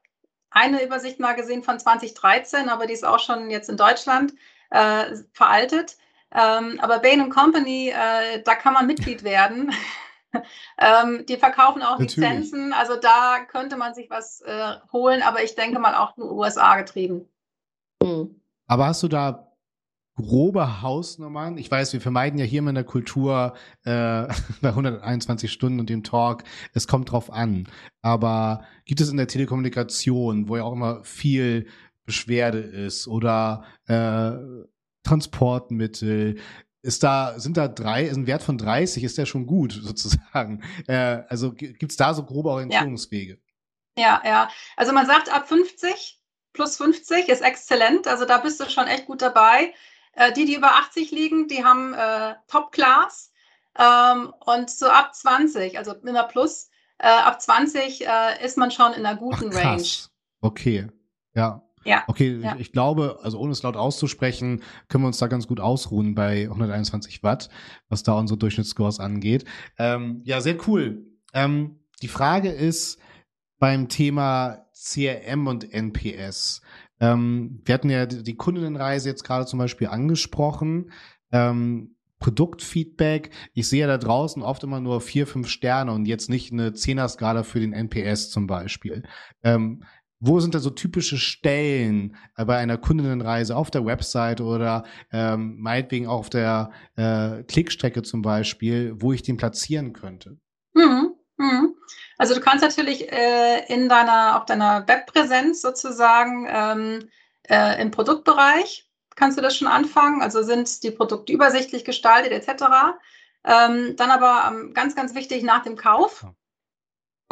eine 0.50 0.84
Übersicht 0.84 1.20
mal 1.20 1.34
gesehen 1.34 1.62
von 1.62 1.78
2013, 1.78 2.68
aber 2.68 2.87
die 2.87 2.92
ist 2.92 3.04
auch 3.04 3.18
schon 3.18 3.50
jetzt 3.50 3.68
in 3.68 3.76
Deutschland 3.76 4.34
äh, 4.70 5.16
veraltet. 5.32 5.96
Ähm, 6.35 6.81
aber 6.81 6.99
Bain 6.99 7.31
Company, 7.31 7.90
äh, 7.90 8.42
da 8.44 8.55
kann 8.55 8.75
man 8.75 8.87
Mitglied 8.87 9.23
werden. 9.25 9.73
ähm, 10.79 11.25
die 11.27 11.37
verkaufen 11.37 11.83
auch 11.83 11.99
Natürlich. 11.99 12.16
Lizenzen, 12.16 12.73
also 12.73 12.97
da 12.97 13.38
könnte 13.49 13.77
man 13.77 13.94
sich 13.94 14.11
was 14.11 14.40
äh, 14.40 14.73
holen, 14.92 15.23
aber 15.23 15.44
ich 15.44 15.55
denke 15.55 15.79
mal 15.79 15.94
auch 15.94 16.16
nur 16.16 16.33
USA 16.33 16.77
getrieben. 16.77 17.29
Mhm. 18.03 18.40
Aber 18.66 18.87
hast 18.87 19.03
du 19.03 19.09
da 19.09 19.53
grobe 20.16 20.83
Hausnummern? 20.83 21.59
Ich 21.59 21.70
weiß, 21.70 21.92
wir 21.92 22.01
vermeiden 22.01 22.38
ja 22.38 22.44
hier 22.44 22.61
immer 22.61 22.70
in 22.70 22.77
der 22.77 22.85
Kultur 22.85 23.55
äh, 23.85 24.27
bei 24.61 24.68
121 24.68 25.53
Stunden 25.53 25.81
und 25.81 25.90
dem 25.90 26.03
Talk, 26.03 26.44
es 26.73 26.88
kommt 26.88 27.12
drauf 27.12 27.33
an. 27.33 27.68
Aber 28.03 28.64
gibt 28.85 29.01
es 29.01 29.11
in 29.11 29.16
der 29.16 29.29
Telekommunikation, 29.29 30.49
wo 30.49 30.57
ja 30.57 30.64
auch 30.64 30.73
immer 30.73 31.05
viel 31.05 31.66
Beschwerde 32.07 32.59
ist 32.59 33.09
oder 33.09 33.64
äh, 33.87 34.33
Transportmittel, 35.05 36.40
ist 36.83 37.03
da, 37.03 37.38
sind 37.38 37.57
da 37.57 37.69
drei, 37.69 38.05
ist 38.05 38.17
ein 38.17 38.27
Wert 38.27 38.43
von 38.43 38.59
30, 38.59 39.05
ist 39.05 39.17
der 39.17 39.27
schon 39.27 39.47
gut, 39.47 39.73
sozusagen. 39.83 40.62
Äh, 40.87 41.23
also 41.29 41.53
gibt 41.53 41.90
es 41.90 41.97
da 41.97 42.12
so 42.12 42.25
grobe 42.25 42.51
Orientierungswege? 42.51 43.38
Ja. 43.97 44.23
ja, 44.25 44.31
ja. 44.31 44.51
Also 44.77 44.93
man 44.93 45.07
sagt 45.07 45.33
ab 45.33 45.49
50 45.49 46.21
plus 46.53 46.77
50 46.77 47.29
ist 47.29 47.43
exzellent. 47.43 48.07
Also 48.07 48.25
da 48.25 48.38
bist 48.38 48.61
du 48.61 48.69
schon 48.71 48.87
echt 48.87 49.07
gut 49.07 49.23
dabei. 49.23 49.75
Äh, 50.12 50.33
die, 50.33 50.45
die 50.47 50.55
über 50.55 50.77
80 50.77 51.11
liegen, 51.11 51.49
die 51.49 51.64
haben 51.64 51.95
äh, 51.95 52.35
Top-Class. 52.49 53.33
Ähm, 53.77 54.33
und 54.47 54.71
so 54.71 54.87
ab 54.87 55.14
20, 55.14 55.77
also 55.79 55.95
immer 55.95 56.25
plus, 56.25 56.71
äh, 56.99 57.09
ab 57.09 57.43
20 57.43 58.07
äh, 58.07 58.45
ist 58.45 58.57
man 58.57 58.71
schon 58.71 58.93
in 58.93 59.05
einer 59.05 59.19
guten 59.19 59.51
Ach, 59.53 59.57
Range. 59.57 59.88
Okay, 60.40 60.87
ja. 61.35 61.61
Ja. 61.85 62.05
Okay, 62.07 62.38
ja. 62.38 62.55
Ich, 62.55 62.62
ich, 62.62 62.73
glaube, 62.73 63.18
also 63.23 63.38
ohne 63.38 63.53
es 63.53 63.62
laut 63.62 63.77
auszusprechen, 63.77 64.62
können 64.88 65.05
wir 65.05 65.09
uns 65.09 65.18
da 65.18 65.27
ganz 65.27 65.47
gut 65.47 65.61
ausruhen 65.61 66.14
bei 66.14 66.44
121 66.44 67.23
Watt, 67.23 67.49
was 67.88 68.03
da 68.03 68.14
unsere 68.14 68.38
Durchschnittsscores 68.38 69.01
angeht. 69.01 69.44
Ähm, 69.79 70.23
ja, 70.25 70.40
sehr 70.40 70.57
cool. 70.66 71.05
Ähm, 71.33 71.81
die 72.03 72.09
Frage 72.09 72.51
ist 72.51 72.99
beim 73.59 73.88
Thema 73.88 74.66
CRM 74.73 75.47
und 75.47 75.73
NPS. 75.73 76.62
Ähm, 77.01 77.62
wir 77.64 77.75
hatten 77.75 77.90
ja 77.90 78.07
die 78.07 78.37
Kundinnenreise 78.37 79.09
jetzt 79.09 79.25
gerade 79.25 79.47
zum 79.47 79.59
Beispiel 79.59 79.88
angesprochen. 79.88 80.90
Ähm, 81.33 81.94
Produktfeedback. 82.25 83.31
Ich 83.53 83.68
sehe 83.68 83.83
ja 83.83 83.87
da 83.87 83.99
draußen 83.99 84.42
oft 84.42 84.62
immer 84.62 84.81
nur 84.81 85.03
vier, 85.03 85.27
fünf 85.27 85.49
Sterne 85.49 85.92
und 85.92 86.07
jetzt 86.07 86.31
nicht 86.31 86.53
eine 86.53 86.73
Zehner-Skala 86.73 87.42
für 87.42 87.61
den 87.61 87.75
NPS 87.75 88.31
zum 88.31 88.47
Beispiel. 88.47 89.03
Ähm, 89.42 89.85
wo 90.20 90.40
sind 90.40 90.55
da 90.55 90.59
so 90.59 90.70
typische 90.70 91.18
Stellen 91.18 92.16
äh, 92.37 92.44
bei 92.44 92.57
einer 92.57 92.79
Kundinnenreise 92.79 93.57
auf 93.57 93.70
der 93.70 93.85
Website 93.85 94.40
oder 94.40 94.85
ähm, 95.12 95.57
meinetwegen 95.61 96.07
auch 96.07 96.20
auf 96.20 96.31
der 96.31 96.70
äh, 96.96 97.42
Klickstrecke 97.44 98.03
zum 98.03 98.22
Beispiel, 98.22 98.94
wo 98.96 99.12
ich 99.12 99.22
den 99.22 99.37
platzieren 99.37 99.92
könnte? 99.92 100.38
Mhm. 100.74 101.14
Mhm. 101.37 101.74
Also 102.16 102.35
du 102.35 102.40
kannst 102.40 102.62
natürlich 102.62 103.11
äh, 103.12 103.64
in 103.68 103.88
deiner, 103.88 104.38
auf 104.38 104.46
deiner 104.46 104.87
Webpräsenz 104.87 105.61
sozusagen 105.62 106.46
ähm, 106.48 107.09
äh, 107.48 107.81
im 107.83 107.90
Produktbereich 107.90 108.88
kannst 109.16 109.38
du 109.38 109.42
das 109.42 109.57
schon 109.57 109.68
anfangen. 109.68 110.22
Also 110.22 110.42
sind 110.42 110.83
die 110.83 110.90
Produkte 110.90 111.33
übersichtlich 111.33 111.85
gestaltet 111.85 112.33
etc. 112.33 112.64
Ähm, 113.44 113.96
dann 113.96 114.11
aber 114.11 114.44
ähm, 114.48 114.74
ganz, 114.74 114.94
ganz 114.94 115.14
wichtig 115.14 115.42
nach 115.42 115.62
dem 115.62 115.77
Kauf. 115.77 116.27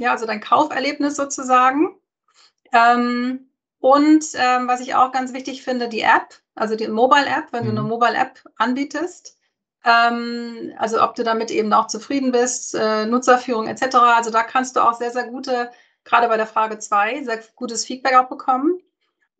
Ja, 0.01 0.13
also 0.13 0.27
dein 0.27 0.41
Kauferlebnis 0.41 1.17
sozusagen. 1.17 1.97
Ähm, 2.73 3.49
und 3.79 4.25
ähm, 4.35 4.69
was 4.69 4.81
ich 4.81 4.95
auch 4.95 5.13
ganz 5.13 5.33
wichtig 5.33 5.63
finde, 5.63 5.89
die 5.89 6.03
App, 6.03 6.35
also 6.55 6.77
die 6.77 6.89
Mobile-App, 6.89 7.53
wenn 7.53 7.65
mhm. 7.65 7.75
du 7.75 7.81
eine. 7.81 7.89
Mobile-App 7.89 8.45
anbietest. 8.57 9.39
Ähm, 9.85 10.73
also 10.79 11.03
ob 11.03 11.15
du 11.15 11.25
damit 11.25 11.51
eben 11.51 11.73
auch 11.73 11.89
zufrieden 11.89 12.31
bist, 12.31 12.75
äh, 12.75 13.07
Nutzerführung 13.07 13.67
etc. 13.67 13.97
Also 13.97 14.31
da 14.31 14.45
kannst 14.45 14.77
du 14.77 14.81
auch 14.81 14.95
sehr, 14.95 15.11
sehr 15.11 15.27
gute, 15.27 15.71
gerade 16.05 16.29
bei 16.29 16.37
der 16.37 16.47
Frage 16.47 16.79
2, 16.79 17.25
sehr 17.25 17.41
gutes 17.57 17.85
Feedback 17.85 18.15
auch 18.15 18.29
bekommen. 18.29 18.81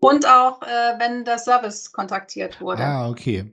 Und 0.01 0.27
auch, 0.27 0.63
äh, 0.63 0.99
wenn 0.99 1.25
der 1.25 1.39
Service 1.39 1.93
kontaktiert 1.93 2.61
wurde. 2.61 2.83
Ah, 2.83 3.09
okay. 3.09 3.53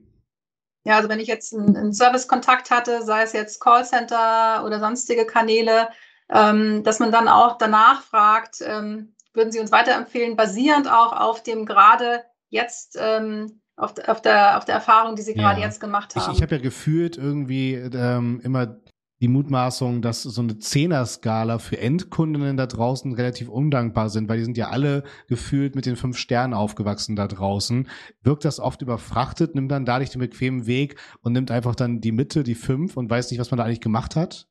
Ja, 0.82 0.96
also 0.96 1.08
wenn 1.08 1.20
ich 1.20 1.28
jetzt 1.28 1.54
einen, 1.54 1.76
einen 1.76 1.92
Service-Kontakt 1.92 2.72
hatte, 2.72 3.02
sei 3.02 3.22
es 3.22 3.32
jetzt 3.32 3.60
Callcenter 3.60 4.64
oder 4.64 4.80
sonstige 4.80 5.26
Kanäle, 5.26 5.90
ähm, 6.28 6.82
dass 6.82 6.98
man 6.98 7.12
dann 7.12 7.28
auch 7.28 7.58
danach 7.58 8.02
fragt, 8.02 8.62
ähm, 8.62 9.14
würden 9.32 9.52
Sie 9.52 9.60
uns 9.60 9.72
weiterempfehlen, 9.72 10.36
basierend 10.36 10.90
auch 10.90 11.12
auf 11.12 11.42
dem 11.42 11.66
gerade 11.66 12.24
jetzt 12.48 12.98
ähm, 13.00 13.60
auf, 13.76 13.94
auf, 14.06 14.20
der, 14.20 14.58
auf 14.58 14.64
der 14.64 14.74
Erfahrung, 14.74 15.16
die 15.16 15.22
Sie 15.22 15.34
gerade 15.34 15.60
ja. 15.60 15.66
jetzt 15.66 15.80
gemacht 15.80 16.14
haben. 16.14 16.30
Ich, 16.32 16.38
ich 16.38 16.42
habe 16.42 16.56
ja 16.56 16.60
gefühlt 16.60 17.16
irgendwie 17.16 17.74
ähm, 17.74 18.40
immer 18.42 18.80
die 19.20 19.28
Mutmaßung, 19.28 20.00
dass 20.00 20.22
so 20.22 20.40
eine 20.40 20.58
Zehner-Skala 20.58 21.58
für 21.58 21.78
Endkundinnen 21.78 22.56
da 22.56 22.66
draußen 22.66 23.12
relativ 23.12 23.48
undankbar 23.48 24.08
sind, 24.08 24.28
weil 24.28 24.38
die 24.38 24.44
sind 24.44 24.56
ja 24.56 24.68
alle 24.68 25.04
gefühlt 25.28 25.74
mit 25.74 25.84
den 25.84 25.96
fünf 25.96 26.16
Sternen 26.16 26.54
aufgewachsen 26.54 27.16
da 27.16 27.28
draußen. 27.28 27.88
Wirkt 28.22 28.46
das 28.46 28.60
oft 28.60 28.80
überfrachtet, 28.80 29.54
nimmt 29.54 29.70
dann 29.70 29.84
dadurch 29.84 30.10
den 30.10 30.20
bequemen 30.20 30.66
Weg 30.66 30.96
und 31.20 31.32
nimmt 31.32 31.50
einfach 31.50 31.74
dann 31.74 32.00
die 32.00 32.12
Mitte, 32.12 32.42
die 32.42 32.54
fünf 32.54 32.96
und 32.96 33.10
weiß 33.10 33.30
nicht, 33.30 33.40
was 33.40 33.50
man 33.50 33.58
da 33.58 33.64
eigentlich 33.64 33.82
gemacht 33.82 34.16
hat? 34.16 34.48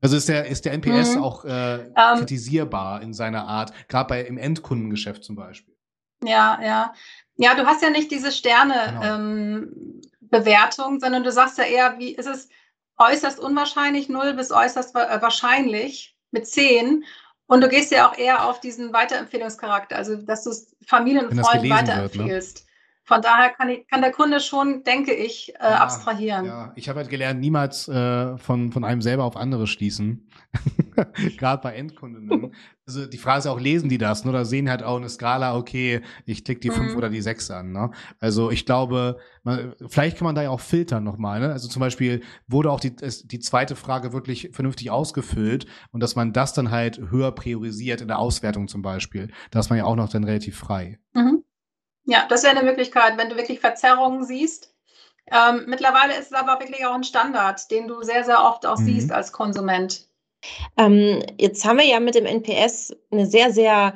Also 0.00 0.16
ist 0.16 0.28
der, 0.28 0.46
ist 0.46 0.64
der 0.64 0.72
NPS 0.72 1.16
mhm. 1.16 1.22
auch 1.22 1.44
äh, 1.44 1.48
um, 1.48 1.92
ähm. 1.96 2.18
kritisierbar 2.18 3.02
in 3.02 3.12
seiner 3.14 3.46
Art, 3.46 3.72
gerade 3.88 4.08
bei 4.08 4.22
im 4.22 4.38
Endkundengeschäft 4.38 5.22
zum 5.24 5.36
Beispiel? 5.36 5.76
Ja, 6.22 6.58
ja. 6.62 6.94
Ja, 7.36 7.54
du 7.54 7.66
hast 7.66 7.82
ja 7.82 7.90
nicht 7.90 8.10
diese 8.10 8.32
Sterne-Bewertung, 8.32 10.84
genau. 10.84 10.94
ähm, 10.94 11.00
sondern 11.00 11.24
du 11.24 11.32
sagst 11.32 11.58
ja 11.58 11.64
eher, 11.64 11.98
wie 11.98 12.14
ist 12.14 12.26
es 12.26 12.48
äußerst 12.98 13.38
unwahrscheinlich, 13.38 14.08
null 14.08 14.32
bis 14.34 14.50
äußerst 14.50 14.96
äh, 14.96 15.20
wahrscheinlich 15.20 16.16
mit 16.30 16.46
zehn. 16.46 17.04
Und 17.46 17.60
du 17.60 17.68
gehst 17.68 17.92
ja 17.92 18.10
auch 18.10 18.16
eher 18.16 18.46
auf 18.46 18.60
diesen 18.60 18.92
Weiterempfehlungscharakter, 18.92 19.96
also 19.96 20.16
dass 20.16 20.44
du 20.44 20.50
es 20.50 20.74
Familien 20.86 21.28
und 21.28 21.40
Freunden 21.40 21.70
weiterempfehlst. 21.70 22.58
Wird, 22.58 22.64
ne? 22.64 22.65
Von 23.06 23.22
daher 23.22 23.50
kann, 23.50 23.68
ich, 23.68 23.86
kann 23.86 24.00
der 24.00 24.10
Kunde 24.10 24.40
schon, 24.40 24.82
denke 24.82 25.14
ich, 25.14 25.54
äh, 25.54 25.62
ja, 25.62 25.76
abstrahieren. 25.76 26.44
Ja, 26.44 26.72
ich 26.74 26.88
habe 26.88 26.98
halt 26.98 27.08
gelernt, 27.08 27.38
niemals 27.38 27.86
äh, 27.86 28.36
von, 28.36 28.72
von 28.72 28.82
einem 28.82 29.00
selber 29.00 29.22
auf 29.22 29.36
andere 29.36 29.68
schließen. 29.68 30.28
Gerade 31.38 31.62
bei 31.62 31.74
Endkundinnen. 31.74 32.52
also 32.84 33.06
die 33.06 33.18
Frage 33.18 33.38
ist 33.38 33.46
auch, 33.46 33.60
lesen 33.60 33.88
die 33.88 33.98
das? 33.98 34.24
Ne? 34.24 34.30
Oder 34.30 34.44
sehen 34.44 34.68
halt 34.68 34.82
auch 34.82 34.96
eine 34.96 35.08
Skala, 35.08 35.56
okay, 35.56 36.00
ich 36.24 36.44
klicke 36.44 36.60
die 36.60 36.70
5 36.70 36.90
mhm. 36.90 36.96
oder 36.96 37.08
die 37.08 37.20
6 37.20 37.48
an. 37.52 37.70
Ne? 37.70 37.92
Also 38.18 38.50
ich 38.50 38.66
glaube, 38.66 39.18
man, 39.44 39.74
vielleicht 39.86 40.18
kann 40.18 40.24
man 40.24 40.34
da 40.34 40.42
ja 40.42 40.50
auch 40.50 40.60
filtern 40.60 41.04
nochmal. 41.04 41.38
Ne? 41.38 41.52
Also 41.52 41.68
zum 41.68 41.78
Beispiel 41.78 42.24
wurde 42.48 42.72
auch 42.72 42.80
die, 42.80 42.96
die 42.96 43.38
zweite 43.38 43.76
Frage 43.76 44.12
wirklich 44.12 44.50
vernünftig 44.52 44.90
ausgefüllt 44.90 45.66
und 45.92 46.02
dass 46.02 46.16
man 46.16 46.32
das 46.32 46.54
dann 46.54 46.72
halt 46.72 46.98
höher 47.10 47.30
priorisiert 47.30 48.00
in 48.00 48.08
der 48.08 48.18
Auswertung 48.18 48.66
zum 48.66 48.82
Beispiel. 48.82 49.30
Da 49.52 49.60
ist 49.60 49.70
man 49.70 49.78
ja 49.78 49.84
auch 49.84 49.94
noch 49.94 50.08
dann 50.08 50.24
relativ 50.24 50.58
frei. 50.58 50.98
Mhm. 51.14 51.44
Ja, 52.06 52.26
das 52.28 52.44
wäre 52.44 52.56
eine 52.56 52.68
Möglichkeit, 52.68 53.18
wenn 53.18 53.28
du 53.28 53.36
wirklich 53.36 53.60
Verzerrungen 53.60 54.24
siehst. 54.24 54.72
Ähm, 55.30 55.64
mittlerweile 55.66 56.16
ist 56.16 56.26
es 56.26 56.32
aber 56.32 56.60
wirklich 56.60 56.86
auch 56.86 56.94
ein 56.94 57.04
Standard, 57.04 57.68
den 57.70 57.88
du 57.88 58.02
sehr, 58.02 58.24
sehr 58.24 58.44
oft 58.44 58.64
auch 58.64 58.78
mhm. 58.78 58.84
siehst 58.84 59.12
als 59.12 59.32
Konsument. 59.32 60.06
Ähm, 60.76 61.22
jetzt 61.38 61.64
haben 61.64 61.78
wir 61.78 61.84
ja 61.84 61.98
mit 61.98 62.14
dem 62.14 62.26
NPS 62.26 62.94
eine 63.10 63.26
sehr, 63.26 63.50
sehr 63.52 63.94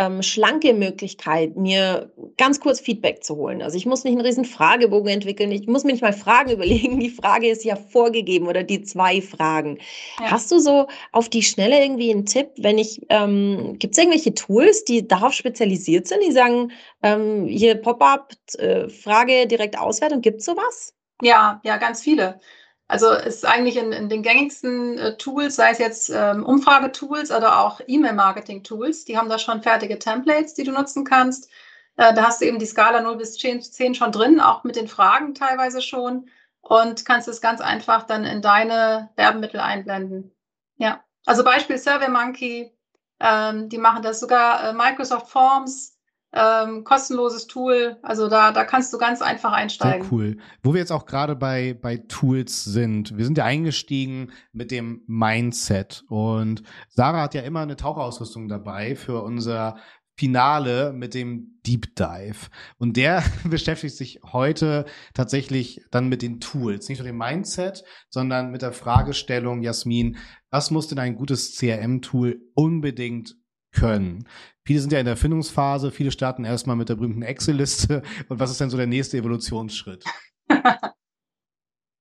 ähm, 0.00 0.22
schlanke 0.22 0.72
Möglichkeit, 0.72 1.56
mir 1.56 2.10
ganz 2.38 2.58
kurz 2.58 2.80
Feedback 2.80 3.22
zu 3.22 3.36
holen. 3.36 3.60
Also 3.60 3.76
ich 3.76 3.84
muss 3.84 4.02
nicht 4.02 4.14
einen 4.14 4.24
riesen 4.24 4.46
Fragebogen 4.46 5.12
entwickeln, 5.12 5.52
ich 5.52 5.66
muss 5.66 5.84
mir 5.84 5.92
nicht 5.92 6.00
mal 6.00 6.14
Fragen 6.14 6.50
überlegen. 6.52 6.98
Die 7.00 7.10
Frage 7.10 7.48
ist 7.48 7.64
ja 7.64 7.76
vorgegeben 7.76 8.48
oder 8.48 8.62
die 8.62 8.80
zwei 8.82 9.20
Fragen. 9.20 9.78
Ja. 10.18 10.30
Hast 10.30 10.50
du 10.50 10.58
so 10.58 10.86
auf 11.12 11.28
die 11.28 11.42
Schnelle 11.42 11.82
irgendwie 11.82 12.10
einen 12.10 12.24
Tipp, 12.24 12.48
wenn 12.56 12.78
ich, 12.78 13.02
ähm, 13.10 13.76
gibt 13.78 13.92
es 13.92 13.98
irgendwelche 13.98 14.32
Tools, 14.34 14.84
die 14.84 15.06
darauf 15.06 15.34
spezialisiert 15.34 16.08
sind, 16.08 16.22
die 16.26 16.32
sagen, 16.32 16.72
ähm, 17.02 17.46
hier 17.46 17.74
Pop-up, 17.74 18.32
äh, 18.56 18.88
Frage 18.88 19.46
direkt 19.46 19.78
Auswertung, 19.78 20.22
gibt 20.22 20.38
es 20.38 20.46
sowas? 20.46 20.94
Ja, 21.20 21.60
ja, 21.62 21.76
ganz 21.76 22.00
viele. 22.00 22.40
Also 22.90 23.12
ist 23.12 23.46
eigentlich 23.46 23.76
in, 23.76 23.92
in 23.92 24.08
den 24.08 24.24
gängigsten 24.24 24.98
äh, 24.98 25.16
Tools, 25.16 25.54
sei 25.54 25.70
es 25.70 25.78
jetzt 25.78 26.10
ähm, 26.10 26.44
Umfragetools 26.44 27.30
oder 27.30 27.60
auch 27.60 27.80
E-Mail-Marketing-Tools, 27.86 29.04
die 29.04 29.16
haben 29.16 29.28
da 29.28 29.38
schon 29.38 29.62
fertige 29.62 30.00
Templates, 30.00 30.54
die 30.54 30.64
du 30.64 30.72
nutzen 30.72 31.04
kannst. 31.04 31.48
Äh, 31.96 32.12
da 32.14 32.24
hast 32.24 32.40
du 32.40 32.46
eben 32.46 32.58
die 32.58 32.66
Skala 32.66 33.00
0 33.00 33.16
bis 33.16 33.38
10, 33.38 33.62
10 33.62 33.94
schon 33.94 34.10
drin, 34.10 34.40
auch 34.40 34.64
mit 34.64 34.74
den 34.74 34.88
Fragen 34.88 35.36
teilweise 35.36 35.82
schon 35.82 36.28
und 36.62 37.04
kannst 37.04 37.28
es 37.28 37.40
ganz 37.40 37.60
einfach 37.60 38.08
dann 38.08 38.24
in 38.24 38.42
deine 38.42 39.10
Werbemittel 39.14 39.60
einblenden. 39.60 40.32
Ja, 40.76 41.04
also 41.26 41.44
Beispiel 41.44 41.78
SurveyMonkey, 41.78 42.72
ähm, 43.20 43.68
die 43.68 43.78
machen 43.78 44.02
das 44.02 44.18
sogar 44.18 44.68
äh, 44.68 44.72
Microsoft 44.72 45.28
Forms, 45.28 45.96
ähm, 46.32 46.84
kostenloses 46.84 47.46
Tool. 47.46 47.96
Also 48.02 48.28
da, 48.28 48.52
da 48.52 48.64
kannst 48.64 48.92
du 48.92 48.98
ganz 48.98 49.22
einfach 49.22 49.52
einsteigen. 49.52 50.02
Sehr 50.02 50.12
cool. 50.12 50.36
Wo 50.62 50.72
wir 50.72 50.80
jetzt 50.80 50.92
auch 50.92 51.06
gerade 51.06 51.34
bei, 51.34 51.74
bei 51.80 51.96
Tools 51.96 52.64
sind. 52.64 53.16
Wir 53.16 53.24
sind 53.24 53.38
ja 53.38 53.44
eingestiegen 53.44 54.30
mit 54.52 54.70
dem 54.70 55.02
Mindset 55.06 56.04
und 56.08 56.62
Sarah 56.88 57.22
hat 57.22 57.34
ja 57.34 57.42
immer 57.42 57.60
eine 57.60 57.76
Tauchausrüstung 57.76 58.48
dabei 58.48 58.94
für 58.94 59.22
unser 59.22 59.76
Finale 60.20 60.92
mit 60.92 61.14
dem 61.14 61.60
Deep 61.66 61.96
Dive. 61.96 62.50
Und 62.76 62.98
der 62.98 63.24
beschäftigt 63.44 63.96
sich 63.96 64.20
heute 64.22 64.84
tatsächlich 65.14 65.80
dann 65.90 66.10
mit 66.10 66.20
den 66.20 66.40
Tools. 66.40 66.90
Nicht 66.90 66.98
nur 66.98 67.06
dem 67.06 67.16
Mindset, 67.16 67.84
sondern 68.10 68.50
mit 68.50 68.60
der 68.60 68.72
Fragestellung, 68.72 69.62
Jasmin, 69.62 70.18
was 70.50 70.70
muss 70.70 70.88
denn 70.88 70.98
ein 70.98 71.14
gutes 71.14 71.56
CRM-Tool 71.56 72.38
unbedingt 72.54 73.39
können. 73.72 74.26
Viele 74.64 74.80
sind 74.80 74.92
ja 74.92 74.98
in 74.98 75.06
der 75.06 75.14
Erfindungsphase, 75.14 75.90
viele 75.90 76.10
starten 76.10 76.44
erstmal 76.44 76.76
mit 76.76 76.88
der 76.88 76.96
berühmten 76.96 77.22
Excel-Liste. 77.22 78.02
Und 78.28 78.38
was 78.38 78.50
ist 78.50 78.60
denn 78.60 78.70
so 78.70 78.76
der 78.76 78.86
nächste 78.86 79.16
Evolutionsschritt? 79.16 80.04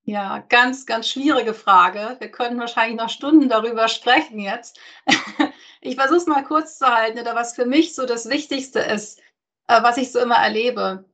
Ja, 0.10 0.40
ganz, 0.50 0.88
ganz 0.88 1.08
schwierige 1.08 1.54
Frage. 1.54 2.16
Wir 2.18 2.32
können 2.32 2.60
wahrscheinlich 2.60 3.00
noch 3.00 3.10
Stunden 3.10 3.48
darüber 3.48 3.88
sprechen 3.88 4.40
jetzt. 4.40 4.80
Ich 5.82 5.96
versuche 5.96 6.18
es 6.18 6.28
mal 6.28 6.44
kurz 6.44 6.78
zu 6.78 6.88
halten, 6.88 7.20
oder 7.20 7.36
was 7.36 7.56
für 7.56 7.66
mich 7.66 7.96
so 7.96 8.06
das 8.06 8.28
Wichtigste 8.28 8.80
ist, 8.80 9.22
äh, 9.68 9.82
was 9.82 9.96
ich 9.96 10.12
so 10.12 10.20
immer 10.20 10.36
erlebe. 10.36 11.06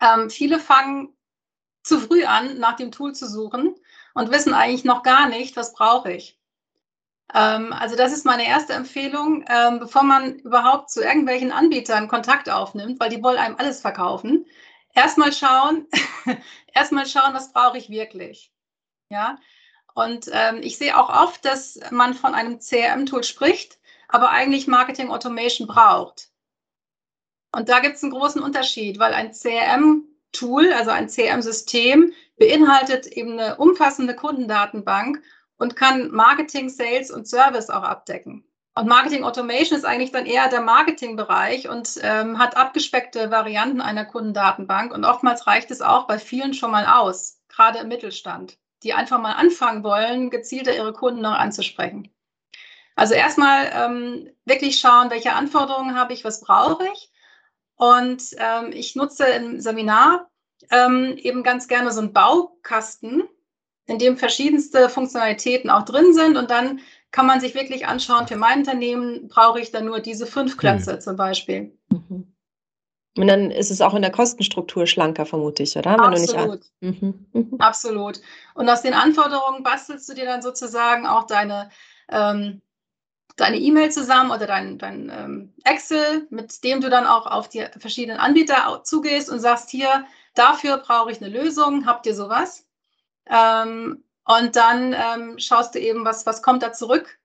Ähm, 0.00 0.30
viele 0.30 0.58
fangen 0.58 1.14
zu 1.82 2.00
früh 2.00 2.24
an, 2.24 2.58
nach 2.58 2.76
dem 2.76 2.92
Tool 2.92 3.14
zu 3.14 3.28
suchen 3.28 3.74
und 4.14 4.30
wissen 4.30 4.54
eigentlich 4.54 4.84
noch 4.84 5.02
gar 5.02 5.28
nicht, 5.28 5.56
was 5.56 5.74
brauche 5.74 6.12
ich. 6.12 6.40
Ähm, 7.32 7.72
also 7.72 7.96
das 7.96 8.12
ist 8.12 8.26
meine 8.26 8.46
erste 8.46 8.74
Empfehlung, 8.74 9.44
ähm, 9.48 9.78
bevor 9.78 10.02
man 10.02 10.38
überhaupt 10.40 10.90
zu 10.90 11.02
irgendwelchen 11.02 11.52
Anbietern 11.52 12.08
Kontakt 12.08 12.50
aufnimmt, 12.50 13.00
weil 13.00 13.10
die 13.10 13.22
wollen 13.22 13.38
einem 13.38 13.56
alles 13.56 13.80
verkaufen. 13.80 14.46
Erstmal 14.94 15.32
schauen, 15.32 15.86
erstmal 16.74 17.06
schauen, 17.06 17.34
was 17.34 17.52
brauche 17.52 17.78
ich 17.78 17.88
wirklich. 17.88 18.52
Ja. 19.08 19.38
Und 19.94 20.28
ähm, 20.32 20.60
ich 20.62 20.76
sehe 20.76 20.98
auch 20.98 21.08
oft, 21.08 21.44
dass 21.44 21.78
man 21.90 22.14
von 22.14 22.34
einem 22.34 22.58
CRM-Tool 22.58 23.22
spricht, 23.22 23.78
aber 24.08 24.30
eigentlich 24.30 24.66
Marketing 24.66 25.10
Automation 25.10 25.68
braucht. 25.68 26.30
Und 27.52 27.68
da 27.68 27.78
gibt 27.78 27.96
es 27.96 28.02
einen 28.02 28.12
großen 28.12 28.42
Unterschied, 28.42 28.98
weil 28.98 29.14
ein 29.14 29.32
CRM-Tool, 29.32 30.72
also 30.72 30.90
ein 30.90 31.08
CRM-System, 31.08 32.12
beinhaltet 32.36 33.06
eben 33.06 33.38
eine 33.38 33.56
umfassende 33.56 34.16
Kundendatenbank 34.16 35.22
und 35.64 35.76
kann 35.76 36.10
Marketing, 36.10 36.68
Sales 36.68 37.10
und 37.10 37.26
Service 37.26 37.70
auch 37.70 37.82
abdecken. 37.82 38.44
Und 38.76 38.86
Marketing 38.86 39.24
Automation 39.24 39.78
ist 39.78 39.86
eigentlich 39.86 40.12
dann 40.12 40.26
eher 40.26 40.48
der 40.48 40.60
Marketingbereich 40.60 41.70
und 41.70 41.98
ähm, 42.02 42.38
hat 42.38 42.56
abgespeckte 42.58 43.30
Varianten 43.30 43.80
einer 43.80 44.04
Kundendatenbank. 44.04 44.92
Und 44.92 45.06
oftmals 45.06 45.46
reicht 45.46 45.70
es 45.70 45.80
auch 45.80 46.06
bei 46.06 46.18
vielen 46.18 46.52
schon 46.52 46.70
mal 46.70 46.84
aus, 46.84 47.40
gerade 47.48 47.78
im 47.78 47.88
Mittelstand, 47.88 48.58
die 48.82 48.92
einfach 48.92 49.18
mal 49.18 49.32
anfangen 49.32 49.84
wollen, 49.84 50.28
gezielter 50.28 50.76
ihre 50.76 50.92
Kunden 50.92 51.22
noch 51.22 51.32
anzusprechen. 51.32 52.12
Also 52.94 53.14
erstmal 53.14 53.70
ähm, 53.72 54.30
wirklich 54.44 54.78
schauen, 54.78 55.08
welche 55.08 55.32
Anforderungen 55.32 55.98
habe 55.98 56.12
ich, 56.12 56.24
was 56.24 56.42
brauche 56.42 56.86
ich. 56.92 57.10
Und 57.76 58.22
ähm, 58.36 58.70
ich 58.72 58.96
nutze 58.96 59.24
im 59.24 59.60
Seminar 59.60 60.28
ähm, 60.70 61.16
eben 61.16 61.42
ganz 61.42 61.68
gerne 61.68 61.90
so 61.90 62.00
einen 62.00 62.12
Baukasten, 62.12 63.22
in 63.86 63.98
dem 63.98 64.16
verschiedenste 64.16 64.88
Funktionalitäten 64.88 65.70
auch 65.70 65.84
drin 65.84 66.14
sind. 66.14 66.36
Und 66.36 66.50
dann 66.50 66.80
kann 67.10 67.26
man 67.26 67.40
sich 67.40 67.54
wirklich 67.54 67.86
anschauen, 67.86 68.26
für 68.26 68.36
mein 68.36 68.60
Unternehmen 68.60 69.28
brauche 69.28 69.60
ich 69.60 69.70
dann 69.70 69.86
nur 69.86 70.00
diese 70.00 70.26
fünf 70.26 70.56
Klötze 70.56 70.94
mhm. 70.94 71.00
zum 71.00 71.16
Beispiel. 71.16 71.76
Mhm. 71.90 72.34
Und 73.16 73.28
dann 73.28 73.52
ist 73.52 73.70
es 73.70 73.80
auch 73.80 73.94
in 73.94 74.02
der 74.02 74.10
Kostenstruktur 74.10 74.86
schlanker, 74.86 75.24
vermute 75.24 75.62
ich, 75.62 75.76
oder? 75.76 75.92
Wenn 75.92 76.00
Absolut. 76.00 76.62
Mhm. 76.80 77.26
mhm. 77.32 77.54
Absolut. 77.58 78.20
Und 78.54 78.68
aus 78.68 78.82
den 78.82 78.94
Anforderungen 78.94 79.62
bastelst 79.62 80.08
du 80.08 80.14
dir 80.14 80.24
dann 80.24 80.42
sozusagen 80.42 81.06
auch 81.06 81.24
deine 81.24 81.70
ähm, 82.08 82.60
deine 83.36 83.58
E-Mail 83.58 83.90
zusammen 83.90 84.30
oder 84.30 84.46
dein, 84.46 84.78
dein 84.78 85.10
ähm, 85.10 85.52
Excel, 85.64 86.26
mit 86.30 86.62
dem 86.62 86.80
du 86.80 86.88
dann 86.88 87.06
auch 87.06 87.26
auf 87.26 87.48
die 87.48 87.66
verschiedenen 87.78 88.18
Anbieter 88.18 88.82
zugehst 88.84 89.28
und 89.30 89.40
sagst, 89.40 89.70
hier, 89.70 90.06
dafür 90.34 90.78
brauche 90.78 91.10
ich 91.10 91.20
eine 91.20 91.30
Lösung, 91.30 91.86
habt 91.86 92.06
ihr 92.06 92.14
sowas? 92.14 92.63
Ähm, 93.28 94.04
und 94.26 94.56
dann 94.56 94.94
ähm, 94.94 95.38
schaust 95.38 95.74
du 95.74 95.78
eben, 95.78 96.04
was, 96.04 96.26
was 96.26 96.42
kommt 96.42 96.62
da 96.62 96.72
zurück 96.72 97.18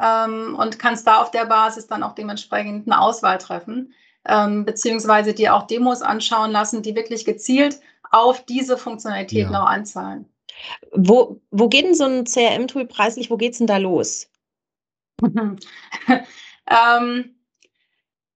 ähm, 0.00 0.56
und 0.58 0.78
kannst 0.78 1.06
da 1.06 1.22
auf 1.22 1.30
der 1.30 1.46
Basis 1.46 1.86
dann 1.86 2.02
auch 2.02 2.14
dementsprechend 2.14 2.90
eine 2.90 3.00
Auswahl 3.00 3.38
treffen, 3.38 3.94
ähm, 4.26 4.64
beziehungsweise 4.64 5.34
dir 5.34 5.54
auch 5.54 5.66
Demos 5.66 6.02
anschauen 6.02 6.50
lassen, 6.50 6.82
die 6.82 6.94
wirklich 6.94 7.24
gezielt 7.24 7.80
auf 8.10 8.44
diese 8.44 8.76
Funktionalitäten 8.76 9.52
ja. 9.52 9.62
auch 9.62 9.68
anzahlen. 9.68 10.26
Wo, 10.92 11.40
wo 11.50 11.68
geht 11.68 11.84
denn 11.84 11.94
so 11.94 12.04
ein 12.04 12.24
CRM-Tool 12.24 12.86
preislich, 12.86 13.30
wo 13.30 13.36
geht 13.36 13.52
es 13.52 13.58
denn 13.58 13.66
da 13.66 13.76
los? 13.76 14.28
ähm, 16.66 17.36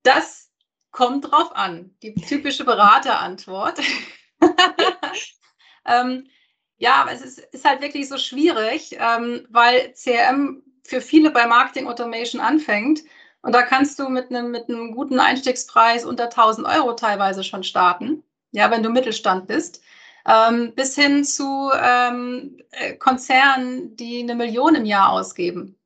das 0.03 0.51
kommt 0.91 1.31
drauf 1.31 1.57
an. 1.57 1.95
Die 2.03 2.15
typische 2.15 2.65
Beraterantwort. 2.65 3.81
ähm, 5.87 6.29
Ja, 6.85 7.07
es 7.11 7.23
ist, 7.23 7.39
ist 7.39 7.65
halt 7.65 7.81
wirklich 7.81 8.11
so 8.11 8.19
schwierig, 8.19 8.99
ähm, 9.01 9.47
weil 9.49 9.95
CRM 9.95 10.63
für 10.83 11.01
viele 11.01 11.31
bei 11.31 11.47
Marketing 11.47 11.89
Automation 11.89 12.43
anfängt. 12.43 13.01
Und 13.41 13.55
da 13.55 13.63
kannst 13.63 13.99
du 13.99 14.11
mit 14.11 14.29
einem, 14.29 14.51
mit 14.51 14.69
einem 14.69 14.93
guten 14.93 15.19
Einstiegspreis 15.19 16.05
unter 16.05 16.25
1000 16.25 16.67
Euro 16.67 16.93
teilweise 16.93 17.43
schon 17.43 17.65
starten, 17.65 18.23
ja, 18.53 18.71
wenn 18.71 18.83
du 18.83 18.91
Mittelstand 18.91 19.47
bist, 19.47 19.81
ähm, 20.29 20.75
bis 20.75 20.95
hin 20.95 21.25
zu 21.25 21.71
ähm, 21.75 22.59
äh, 22.73 22.93
Konzernen, 22.97 23.97
die 23.97 24.21
eine 24.21 24.35
Million 24.35 24.75
im 24.75 24.85
Jahr 24.85 25.09
ausgeben. 25.09 25.79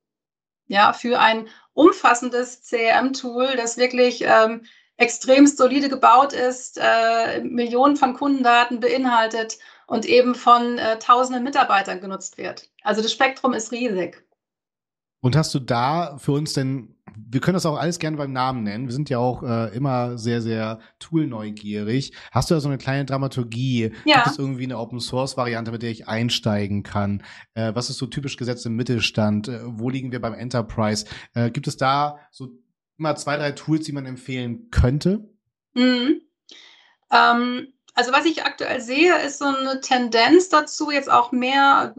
Ja, 0.67 0.93
für 0.93 1.21
ein 1.21 1.47
umfassendes 1.75 2.69
CRM-Tool, 2.69 3.55
das 3.57 3.77
wirklich 3.77 4.25
ähm, 4.27 4.65
extrem 4.97 5.47
solide 5.47 5.89
gebaut 5.89 6.33
ist, 6.33 6.77
äh, 6.83 7.41
Millionen 7.45 7.95
von 7.95 8.15
Kundendaten 8.15 8.81
beinhaltet 8.81 9.59
und 9.89 10.05
eben 10.07 10.35
von 10.35 10.79
äh, 10.79 10.99
tausenden 10.99 11.43
Mitarbeitern 11.43 12.01
genutzt 12.01 12.39
wird. 12.39 12.71
Also 12.83 13.03
das 13.03 13.11
Spektrum 13.11 13.55
ist 13.55 13.73
riesig. 13.73 14.23
Und 15.21 15.35
hast 15.35 15.53
du 15.53 15.59
da 15.59 16.17
für 16.19 16.33
uns 16.33 16.53
denn, 16.53 16.95
wir 17.17 17.41
können 17.41 17.55
das 17.55 17.67
auch 17.67 17.77
alles 17.77 17.99
gerne 17.99 18.17
beim 18.17 18.33
Namen 18.33 18.63
nennen, 18.63 18.87
wir 18.87 18.93
sind 18.93 19.11
ja 19.11 19.19
auch 19.19 19.43
äh, 19.43 19.75
immer 19.75 20.17
sehr, 20.17 20.41
sehr 20.43 20.79
toolneugierig. 21.01 22.13
Hast 22.31 22.51
du 22.51 22.55
da 22.55 22.61
so 22.61 22.69
eine 22.69 22.79
kleine 22.79 23.05
Dramaturgie? 23.05 23.93
Ja. 24.05 24.17
Gibt 24.17 24.27
es 24.29 24.39
irgendwie 24.39 24.65
eine 24.65 24.79
Open-Source-Variante, 24.79 25.73
mit 25.73 25.83
der 25.83 25.91
ich 25.91 26.07
einsteigen 26.07 26.85
kann? 26.85 27.25
Äh, 27.55 27.75
was 27.75 27.91
ist 27.91 27.99
so 27.99 28.07
typisch 28.07 28.37
gesetzt 28.37 28.65
im 28.67 28.77
Mittelstand? 28.77 29.49
Äh, 29.49 29.61
wo 29.65 29.91
liegen 29.91 30.13
wir 30.13 30.21
beim 30.21 30.35
Enterprise? 30.35 31.07
Äh, 31.35 31.51
gibt 31.51 31.67
es 31.67 31.77
da 31.77 32.21
so 32.31 32.51
immer 32.99 33.17
zwei, 33.17 33.37
drei 33.39 33.53
Tools, 33.53 33.87
die 33.87 33.93
man 33.93 34.07
empfehlen 34.07 34.71
könnte? 34.71 35.29
Mhm. 35.75 36.21
Ähm, 37.11 37.69
also 37.99 38.13
was 38.13 38.27
ich 38.27 38.45
aktuell 38.45 38.81
sehe, 38.81 39.19
ist 39.23 39.41
so 39.41 39.47
eine 39.47 39.81
Tendenz 39.81 40.49
dazu, 40.49 40.93
jetzt 40.93 41.11
auch 41.11 41.33
mehr 41.33 41.97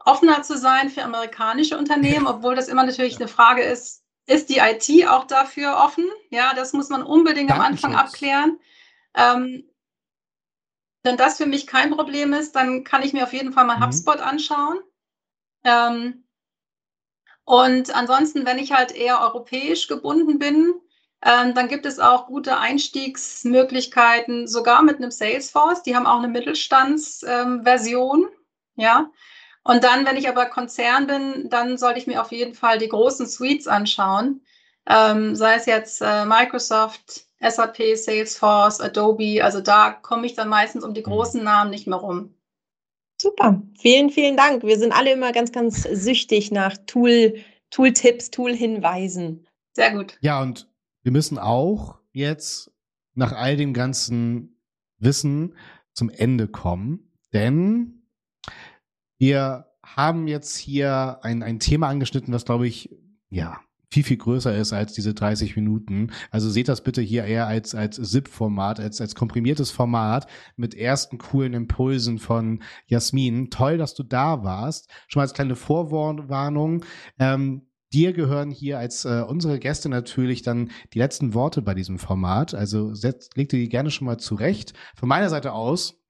offener 0.00 0.42
zu 0.42 0.58
sein 0.58 0.90
für 0.90 1.04
amerikanische 1.04 1.78
Unternehmen, 1.78 2.26
obwohl 2.26 2.56
das 2.56 2.66
immer 2.66 2.84
natürlich 2.84 3.20
eine 3.20 3.28
Frage 3.28 3.62
ist, 3.62 4.02
ist 4.26 4.48
die 4.48 4.58
IT 4.58 5.06
auch 5.06 5.28
dafür 5.28 5.76
offen? 5.76 6.10
Ja, 6.30 6.54
das 6.54 6.72
muss 6.72 6.88
man 6.88 7.04
unbedingt 7.04 7.52
am 7.52 7.60
Anfang 7.60 7.94
abklären. 7.94 8.58
Ähm, 9.14 9.70
wenn 11.04 11.16
das 11.16 11.36
für 11.36 11.46
mich 11.46 11.68
kein 11.68 11.92
Problem 11.92 12.32
ist, 12.32 12.56
dann 12.56 12.82
kann 12.82 13.04
ich 13.04 13.12
mir 13.12 13.22
auf 13.22 13.32
jeden 13.32 13.52
Fall 13.52 13.64
mal 13.64 13.76
mhm. 13.76 13.84
HubSpot 13.84 14.18
anschauen. 14.18 14.80
Ähm, 15.62 16.24
und 17.44 17.94
ansonsten, 17.94 18.44
wenn 18.44 18.58
ich 18.58 18.72
halt 18.72 18.90
eher 18.90 19.20
europäisch 19.20 19.86
gebunden 19.86 20.40
bin, 20.40 20.74
ähm, 21.24 21.54
dann 21.54 21.68
gibt 21.68 21.86
es 21.86 21.98
auch 21.98 22.26
gute 22.26 22.58
Einstiegsmöglichkeiten, 22.58 24.48
sogar 24.48 24.82
mit 24.82 24.96
einem 24.96 25.10
Salesforce. 25.10 25.82
Die 25.82 25.94
haben 25.94 26.06
auch 26.06 26.18
eine 26.18 26.28
Mittelstandsversion. 26.28 28.22
Ähm, 28.22 28.28
ja, 28.76 29.10
und 29.64 29.84
dann, 29.84 30.04
wenn 30.06 30.16
ich 30.16 30.28
aber 30.28 30.46
Konzern 30.46 31.06
bin, 31.06 31.48
dann 31.48 31.78
sollte 31.78 32.00
ich 32.00 32.06
mir 32.06 32.20
auf 32.20 32.32
jeden 32.32 32.54
Fall 32.54 32.78
die 32.78 32.88
großen 32.88 33.26
Suites 33.26 33.68
anschauen. 33.68 34.40
Ähm, 34.86 35.36
sei 35.36 35.54
es 35.54 35.66
jetzt 35.66 36.00
äh, 36.02 36.24
Microsoft, 36.24 37.26
SAP, 37.38 37.96
Salesforce, 37.96 38.80
Adobe. 38.80 39.44
Also 39.44 39.60
da 39.60 39.92
komme 39.92 40.26
ich 40.26 40.34
dann 40.34 40.48
meistens 40.48 40.82
um 40.82 40.94
die 40.94 41.04
großen 41.04 41.44
Namen 41.44 41.70
nicht 41.70 41.86
mehr 41.86 41.98
rum. 41.98 42.34
Super, 43.20 43.62
vielen, 43.78 44.10
vielen 44.10 44.36
Dank. 44.36 44.64
Wir 44.64 44.76
sind 44.76 44.92
alle 44.92 45.12
immer 45.12 45.30
ganz, 45.30 45.52
ganz 45.52 45.82
süchtig 45.82 46.50
nach 46.50 46.76
Tool, 46.86 47.36
Tool-Tipps, 47.70 48.32
Tool-Hinweisen. 48.32 49.46
Sehr 49.74 49.92
gut. 49.92 50.18
Ja, 50.22 50.42
und 50.42 50.68
wir 51.02 51.12
müssen 51.12 51.38
auch 51.38 51.98
jetzt 52.12 52.72
nach 53.14 53.32
all 53.32 53.56
dem 53.56 53.74
ganzen 53.74 54.60
Wissen 54.98 55.54
zum 55.92 56.10
Ende 56.10 56.48
kommen, 56.48 57.12
denn 57.32 58.06
wir 59.18 59.66
haben 59.84 60.26
jetzt 60.26 60.56
hier 60.56 61.18
ein, 61.22 61.42
ein 61.42 61.58
Thema 61.58 61.88
angeschnitten, 61.88 62.32
was, 62.32 62.44
glaube 62.44 62.66
ich, 62.66 62.90
ja, 63.28 63.60
viel, 63.92 64.04
viel 64.04 64.16
größer 64.16 64.56
ist 64.56 64.72
als 64.72 64.94
diese 64.94 65.12
30 65.12 65.54
Minuten. 65.54 66.12
Also 66.30 66.48
seht 66.48 66.68
das 66.68 66.82
bitte 66.82 67.02
hier 67.02 67.24
eher 67.24 67.46
als, 67.46 67.74
als 67.74 67.96
ZIP-Format, 67.96 68.80
als, 68.80 69.02
als 69.02 69.14
komprimiertes 69.14 69.70
Format 69.70 70.26
mit 70.56 70.74
ersten 70.74 71.18
coolen 71.18 71.52
Impulsen 71.52 72.18
von 72.18 72.62
Jasmin. 72.86 73.50
Toll, 73.50 73.76
dass 73.76 73.92
du 73.94 74.02
da 74.02 74.44
warst. 74.44 74.90
Schon 75.08 75.20
mal 75.20 75.24
als 75.24 75.34
kleine 75.34 75.56
Vorwarnung. 75.56 76.84
Ähm, 77.18 77.66
dir 77.92 78.12
gehören 78.12 78.50
hier 78.50 78.78
als 78.78 79.04
äh, 79.04 79.22
unsere 79.26 79.58
Gäste 79.58 79.88
natürlich 79.88 80.42
dann 80.42 80.70
die 80.94 80.98
letzten 80.98 81.34
Worte 81.34 81.62
bei 81.62 81.74
diesem 81.74 81.98
Format. 81.98 82.54
Also 82.54 82.94
setz, 82.94 83.30
leg 83.34 83.48
dir 83.48 83.58
die 83.58 83.68
gerne 83.68 83.90
schon 83.90 84.06
mal 84.06 84.18
zurecht. 84.18 84.72
Von 84.96 85.08
meiner 85.08 85.28
Seite 85.28 85.52
aus 85.52 86.01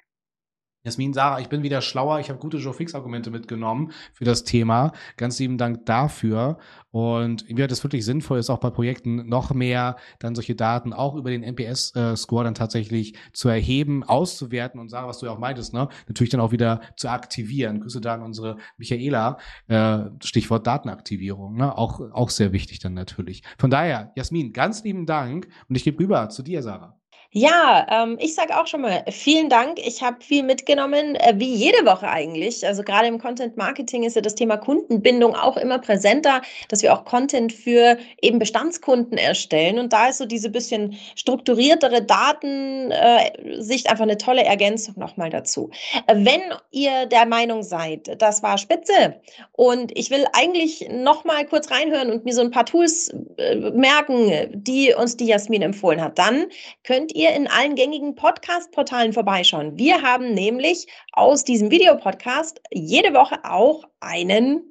Jasmin, 0.84 1.12
Sarah, 1.12 1.38
ich 1.38 1.48
bin 1.48 1.62
wieder 1.62 1.80
schlauer. 1.80 2.18
Ich 2.18 2.28
habe 2.28 2.40
gute 2.40 2.56
Joe 2.56 2.74
Fix-Argumente 2.74 3.30
mitgenommen 3.30 3.92
für 4.12 4.24
das 4.24 4.42
Thema. 4.42 4.90
Ganz 5.16 5.38
lieben 5.38 5.56
Dank 5.56 5.86
dafür. 5.86 6.58
Und 6.90 7.48
mir 7.48 7.62
hat 7.62 7.70
es 7.70 7.84
wirklich 7.84 8.04
sinnvoll 8.04 8.40
ist, 8.40 8.50
auch 8.50 8.58
bei 8.58 8.70
Projekten 8.70 9.28
noch 9.28 9.54
mehr 9.54 9.94
dann 10.18 10.34
solche 10.34 10.56
Daten 10.56 10.92
auch 10.92 11.14
über 11.14 11.30
den 11.30 11.44
NPS-Score 11.44 12.42
dann 12.42 12.56
tatsächlich 12.56 13.14
zu 13.32 13.48
erheben, 13.48 14.02
auszuwerten 14.02 14.80
und 14.80 14.88
Sarah, 14.88 15.06
was 15.06 15.18
du 15.18 15.26
ja 15.26 15.32
auch 15.32 15.38
meintest, 15.38 15.72
ne, 15.72 15.88
natürlich 16.08 16.30
dann 16.30 16.40
auch 16.40 16.50
wieder 16.50 16.80
zu 16.96 17.08
aktivieren. 17.08 17.80
Grüße 17.80 18.00
da 18.00 18.14
an 18.14 18.22
unsere 18.22 18.56
Michaela, 18.76 19.38
äh, 19.68 20.00
Stichwort 20.20 20.66
Datenaktivierung, 20.66 21.56
ne, 21.56 21.78
auch, 21.78 22.00
auch 22.10 22.30
sehr 22.30 22.52
wichtig 22.52 22.80
dann 22.80 22.94
natürlich. 22.94 23.42
Von 23.56 23.70
daher, 23.70 24.10
Jasmin, 24.16 24.52
ganz 24.52 24.82
lieben 24.82 25.06
Dank 25.06 25.46
und 25.68 25.76
ich 25.76 25.84
gebe 25.84 26.02
rüber 26.02 26.28
zu 26.28 26.42
dir, 26.42 26.60
Sarah. 26.60 27.01
Ja, 27.34 27.86
ähm, 27.90 28.18
ich 28.20 28.34
sage 28.34 28.60
auch 28.60 28.66
schon 28.66 28.82
mal 28.82 29.06
vielen 29.10 29.48
Dank. 29.48 29.78
Ich 29.78 30.02
habe 30.02 30.22
viel 30.22 30.42
mitgenommen, 30.42 31.14
äh, 31.16 31.32
wie 31.36 31.54
jede 31.54 31.86
Woche 31.86 32.06
eigentlich. 32.06 32.66
Also 32.66 32.82
gerade 32.82 33.06
im 33.06 33.18
Content 33.18 33.56
Marketing 33.56 34.02
ist 34.02 34.16
ja 34.16 34.20
das 34.20 34.34
Thema 34.34 34.58
Kundenbindung 34.58 35.34
auch 35.34 35.56
immer 35.56 35.78
präsenter, 35.78 36.42
dass 36.68 36.82
wir 36.82 36.92
auch 36.92 37.06
Content 37.06 37.54
für 37.54 37.96
eben 38.20 38.38
Bestandskunden 38.38 39.16
erstellen. 39.16 39.78
Und 39.78 39.94
da 39.94 40.08
ist 40.08 40.18
so 40.18 40.26
diese 40.26 40.50
bisschen 40.50 40.98
strukturiertere 41.16 42.02
Datensicht 42.02 43.86
äh, 43.86 43.88
einfach 43.88 44.02
eine 44.02 44.18
tolle 44.18 44.44
Ergänzung 44.44 44.96
nochmal 44.98 45.30
dazu. 45.30 45.70
Äh, 46.08 46.16
wenn 46.16 46.42
ihr 46.70 47.06
der 47.06 47.24
Meinung 47.24 47.62
seid, 47.62 48.20
das 48.20 48.42
war 48.42 48.58
spitze 48.58 49.22
und 49.52 49.96
ich 49.96 50.10
will 50.10 50.26
eigentlich 50.34 50.86
nochmal 50.90 51.46
kurz 51.46 51.70
reinhören 51.70 52.10
und 52.10 52.26
mir 52.26 52.34
so 52.34 52.42
ein 52.42 52.50
paar 52.50 52.66
Tools 52.66 53.08
äh, 53.38 53.56
merken, 53.70 54.50
die 54.52 54.92
uns 54.92 55.16
die 55.16 55.28
Jasmin 55.28 55.62
empfohlen 55.62 56.02
hat, 56.02 56.18
dann 56.18 56.48
könnt 56.84 57.14
ihr 57.14 57.21
ihr 57.22 57.30
in 57.30 57.46
allen 57.46 57.76
gängigen 57.76 58.16
Podcast-Portalen 58.16 59.12
vorbeischauen. 59.12 59.78
Wir 59.78 60.02
haben 60.02 60.34
nämlich 60.34 60.88
aus 61.12 61.44
diesem 61.44 61.70
Videopodcast 61.70 62.60
jede 62.72 63.14
Woche 63.14 63.38
auch 63.44 63.84
einen 64.00 64.62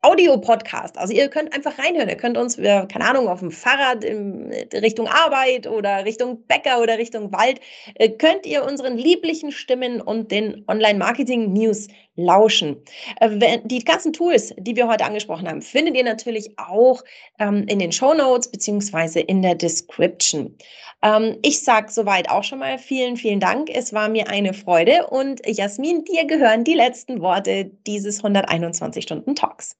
Audio-Podcast. 0.00 0.96
Also 0.96 1.12
ihr 1.12 1.28
könnt 1.28 1.52
einfach 1.52 1.78
reinhören. 1.78 2.08
Ihr 2.08 2.16
könnt 2.16 2.38
uns, 2.38 2.56
keine 2.56 3.04
Ahnung, 3.04 3.28
auf 3.28 3.40
dem 3.40 3.50
Fahrrad 3.50 4.04
in 4.04 4.50
Richtung 4.72 5.06
Arbeit 5.06 5.66
oder 5.66 6.06
Richtung 6.06 6.46
Bäcker 6.46 6.80
oder 6.80 6.96
Richtung 6.96 7.30
Wald, 7.32 7.60
äh, 7.96 8.08
könnt 8.08 8.46
ihr 8.46 8.64
unseren 8.64 8.96
lieblichen 8.96 9.52
Stimmen 9.52 10.00
und 10.00 10.30
den 10.30 10.64
Online-Marketing-News 10.66 11.88
lauschen. 12.18 12.76
Äh, 13.20 13.60
die 13.64 13.84
ganzen 13.84 14.12
Tools, 14.12 14.52
die 14.58 14.76
wir 14.76 14.88
heute 14.88 15.04
angesprochen 15.04 15.48
haben, 15.48 15.62
findet 15.62 15.96
ihr 15.96 16.04
natürlich 16.04 16.58
auch 16.58 17.02
ähm, 17.38 17.64
in 17.68 17.78
den 17.78 17.92
Show 17.92 18.12
Notes 18.12 18.50
beziehungsweise 18.50 19.20
in 19.20 19.40
der 19.40 19.54
Description. 19.54 20.58
Ähm, 21.02 21.38
ich 21.42 21.62
sage 21.62 21.90
soweit 21.90 22.28
auch 22.28 22.44
schon 22.44 22.58
mal 22.58 22.78
vielen, 22.78 23.16
vielen 23.16 23.40
Dank. 23.40 23.70
Es 23.70 23.92
war 23.92 24.08
mir 24.08 24.28
eine 24.28 24.52
Freude 24.52 25.06
und 25.06 25.40
Jasmin, 25.46 26.04
dir 26.04 26.26
gehören 26.26 26.64
die 26.64 26.74
letzten 26.74 27.22
Worte 27.22 27.70
dieses 27.86 28.18
121 28.18 29.04
Stunden 29.04 29.36
Talks. 29.36 29.76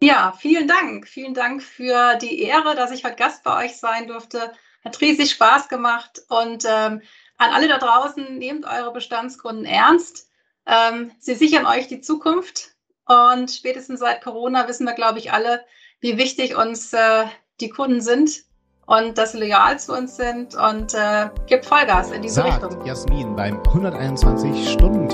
Ja, 0.00 0.34
vielen 0.38 0.68
Dank. 0.68 1.08
Vielen 1.08 1.34
Dank 1.34 1.62
für 1.62 2.16
die 2.16 2.42
Ehre, 2.42 2.74
dass 2.74 2.92
ich 2.92 3.04
heute 3.04 3.16
Gast 3.16 3.42
bei 3.42 3.64
euch 3.64 3.76
sein 3.76 4.06
durfte. 4.06 4.52
Hat 4.84 5.00
riesig 5.00 5.30
Spaß 5.30 5.68
gemacht. 5.68 6.22
Und 6.28 6.64
ähm, 6.68 7.00
an 7.38 7.50
alle 7.50 7.68
da 7.68 7.78
draußen, 7.78 8.38
nehmt 8.38 8.64
eure 8.64 8.92
Bestandskunden 8.92 9.64
ernst. 9.64 10.28
Ähm, 10.66 11.12
sie 11.18 11.34
sichern 11.34 11.66
euch 11.66 11.88
die 11.88 12.00
Zukunft. 12.00 12.74
Und 13.06 13.50
spätestens 13.50 14.00
seit 14.00 14.22
Corona 14.22 14.66
wissen 14.66 14.86
wir, 14.86 14.94
glaube 14.94 15.18
ich, 15.18 15.32
alle, 15.32 15.64
wie 16.00 16.16
wichtig 16.16 16.56
uns 16.56 16.92
äh, 16.92 17.24
die 17.60 17.68
Kunden 17.68 18.00
sind 18.00 18.44
und 18.86 19.18
dass 19.18 19.32
sie 19.32 19.38
loyal 19.38 19.78
zu 19.78 19.92
uns 19.92 20.16
sind. 20.16 20.54
Und 20.54 20.94
äh, 20.94 21.28
gibt 21.46 21.66
Vollgas 21.66 22.10
in 22.10 22.22
diese 22.22 22.36
Sagt 22.36 22.64
Richtung. 22.64 22.86
Jasmin 22.86 23.36
beim 23.36 23.60
121 23.60 24.72
Stunden 24.72 25.08